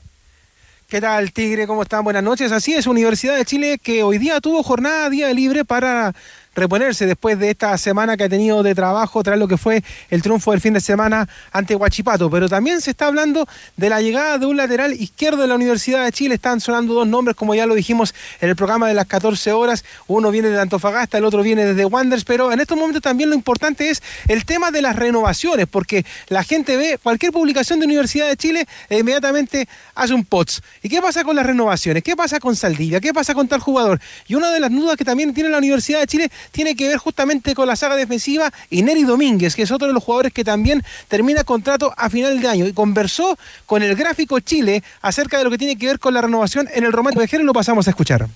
[0.88, 1.68] ¿Qué tal, Tigre?
[1.68, 2.02] ¿Cómo están?
[2.02, 2.50] Buenas noches.
[2.50, 6.12] Así es, Universidad de Chile que hoy día tuvo jornada día libre para
[6.54, 10.22] reponerse después de esta semana que ha tenido de trabajo tras lo que fue el
[10.22, 12.30] triunfo del fin de semana ante Huachipato.
[12.30, 13.46] Pero también se está hablando
[13.76, 16.34] de la llegada de un lateral izquierdo de la Universidad de Chile.
[16.34, 19.84] Están sonando dos nombres, como ya lo dijimos en el programa de las 14 horas.
[20.06, 22.24] Uno viene de Antofagasta, el otro viene desde Wanderers.
[22.24, 26.42] Pero en estos momentos también lo importante es el tema de las renovaciones, porque la
[26.44, 30.62] gente ve cualquier publicación de Universidad de Chile e inmediatamente hace un POTS.
[30.82, 32.02] ¿Y qué pasa con las renovaciones?
[32.02, 33.00] ¿Qué pasa con Saldivia?
[33.00, 34.00] ¿Qué pasa con tal jugador?
[34.26, 36.98] Y una de las dudas que también tiene la Universidad de Chile tiene que ver
[36.98, 40.44] justamente con la saga defensiva y Neri Domínguez, que es otro de los jugadores que
[40.44, 42.66] también termina contrato a final de año.
[42.66, 46.22] Y conversó con el gráfico Chile acerca de lo que tiene que ver con la
[46.22, 48.26] renovación en el Román Vejero y lo pasamos a escuchar.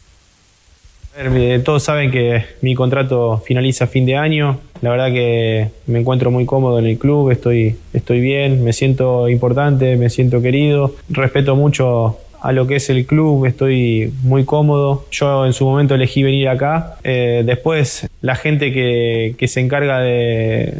[1.16, 4.60] Eh, todos saben que mi contrato finaliza a fin de año.
[4.80, 9.28] La verdad que me encuentro muy cómodo en el club, estoy, estoy bien, me siento
[9.28, 10.96] importante, me siento querido.
[11.08, 15.06] Respeto mucho a lo que es el club, estoy muy cómodo.
[15.10, 16.96] Yo en su momento elegí venir acá.
[17.02, 20.74] Eh, después la gente que, que se encarga de,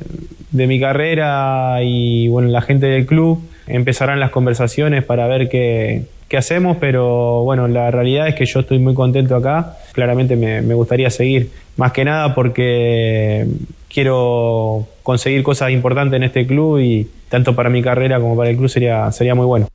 [0.51, 6.03] de mi carrera y bueno, la gente del club empezarán las conversaciones para ver qué,
[6.29, 9.79] qué hacemos, pero bueno, la realidad es que yo estoy muy contento acá.
[9.93, 13.47] Claramente me, me gustaría seguir, más que nada porque
[13.89, 18.57] quiero conseguir cosas importantes en este club y tanto para mi carrera como para el
[18.59, 19.67] club sería, sería muy bueno.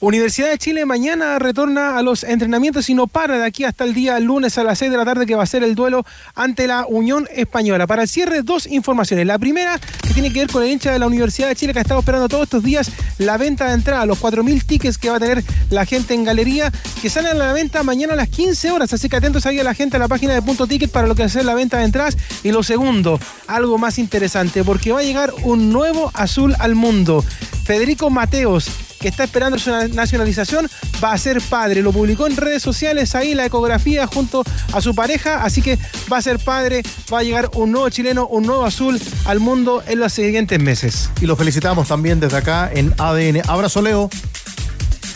[0.00, 3.94] Universidad de Chile mañana retorna a los entrenamientos y no para de aquí hasta el
[3.94, 6.66] día lunes a las 6 de la tarde que va a ser el duelo ante
[6.66, 7.86] la Unión Española.
[7.86, 9.26] Para el cierre, dos informaciones.
[9.26, 11.78] La primera que tiene que ver con el hincha de la Universidad de Chile que
[11.78, 15.16] ha estado esperando todos estos días la venta de entrada, los 4.000 tickets que va
[15.16, 16.70] a tener la gente en galería,
[17.00, 18.92] que salen a la venta mañana a las 15 horas.
[18.92, 21.14] Así que atentos ahí a la gente a la página de Punto Ticket para lo
[21.14, 22.18] que va a ser la venta de entradas.
[22.44, 27.24] Y lo segundo, algo más interesante, porque va a llegar un nuevo azul al mundo.
[27.64, 28.68] Federico Mateos
[29.00, 30.68] que está esperando su nacionalización,
[31.02, 31.82] va a ser padre.
[31.82, 35.78] Lo publicó en redes sociales ahí la ecografía junto a su pareja, así que
[36.12, 36.82] va a ser padre,
[37.12, 41.10] va a llegar un nuevo chileno, un nuevo azul al mundo en los siguientes meses.
[41.20, 43.42] Y lo felicitamos también desde acá en ADN.
[43.48, 44.10] Abrazo, Leo.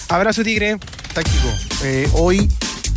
[0.08, 0.78] Abrazo, Tigre.
[1.14, 1.48] Táctico.
[1.82, 2.48] Eh, hoy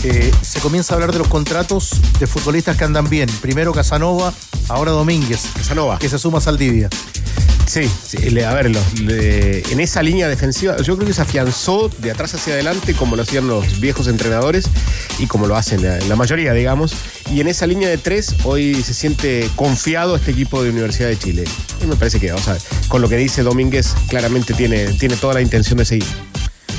[0.03, 3.29] eh, se comienza a hablar de los contratos de futbolistas que andan bien.
[3.41, 4.33] Primero Casanova,
[4.69, 5.41] ahora Domínguez.
[5.55, 5.99] Casanova.
[5.99, 6.89] Que se suma a Saldivia.
[7.65, 7.89] Sí,
[8.43, 12.33] a ver, los- le- en esa línea defensiva, yo creo que se afianzó de atrás
[12.35, 14.65] hacia adelante como lo hacían los viejos entrenadores
[15.17, 16.93] y como lo hacen la, la mayoría, digamos.
[17.31, 21.17] Y en esa línea de tres, hoy se siente confiado este equipo de Universidad de
[21.17, 21.45] Chile.
[21.81, 25.15] Y me parece que, vamos a ver, con lo que dice Domínguez, claramente tiene, tiene
[25.15, 26.05] toda la intención de seguir.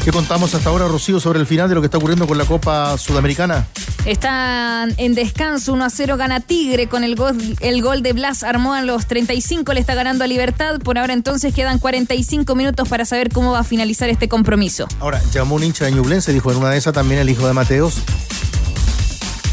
[0.04, 2.44] ¿Qué contamos hasta ahora, Rocío, sobre el final de lo que está ocurriendo con la
[2.44, 3.66] Copa Sudamericana?
[4.04, 8.42] Están en descanso, 1 a 0 gana Tigre con el gol, el gol de Blas
[8.42, 10.78] Armó a los 35, le está ganando a Libertad.
[10.80, 14.86] Por ahora entonces quedan 45 minutos para saber cómo va a finalizar este compromiso.
[15.00, 17.54] Ahora, llamó un hincha de Ñublense, dijo en una de esas también el hijo de
[17.54, 17.94] Mateos.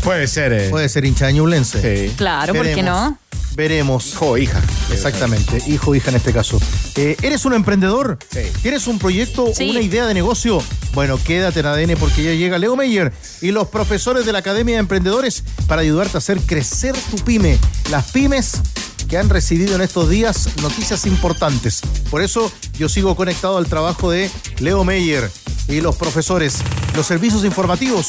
[0.03, 0.51] Puede ser.
[0.51, 0.69] eh.
[0.69, 2.11] Puede ser hincha de Ñublense.
[2.17, 3.17] Claro, ¿por qué no?
[3.55, 4.07] Veremos.
[4.07, 4.61] Hijo o hija.
[4.91, 6.59] Exactamente, hijo o hija en este caso.
[6.95, 8.17] Eh, ¿Eres un emprendedor?
[8.61, 9.69] ¿Tienes un proyecto o Sí.
[9.69, 10.63] una idea de negocio?
[10.93, 14.75] Bueno, quédate en ADN porque ya llega Leo Meyer y los profesores de la Academia
[14.75, 17.57] de Emprendedores para ayudarte a hacer crecer tu pyme.
[17.89, 18.53] Las pymes
[19.09, 21.81] que han recibido en estos días noticias importantes.
[22.09, 24.29] Por eso yo sigo conectado al trabajo de
[24.59, 25.29] Leo Meyer
[25.67, 26.59] y los profesores,
[26.95, 28.07] los servicios informativos.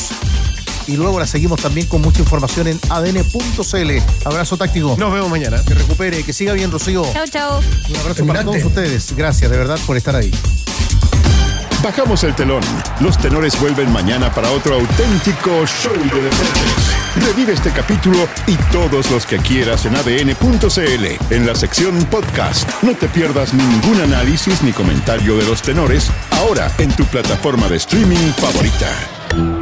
[0.87, 3.91] Y luego la seguimos también con mucha información en adn.cl.
[4.24, 4.97] Abrazo táctico.
[4.99, 5.62] Nos vemos mañana.
[5.64, 7.05] Que recupere, que siga bien, Rocío.
[7.12, 7.61] Chao, chao.
[7.89, 9.14] Un abrazo para todos ustedes.
[9.16, 10.30] Gracias de verdad por estar ahí.
[11.83, 12.62] Bajamos el telón.
[13.01, 17.03] Los tenores vuelven mañana para otro auténtico show de deportes.
[17.16, 22.70] Revive este capítulo y todos los que quieras en adn.cl en la sección podcast.
[22.83, 27.76] No te pierdas ningún análisis ni comentario de los tenores ahora en tu plataforma de
[27.76, 29.62] streaming favorita.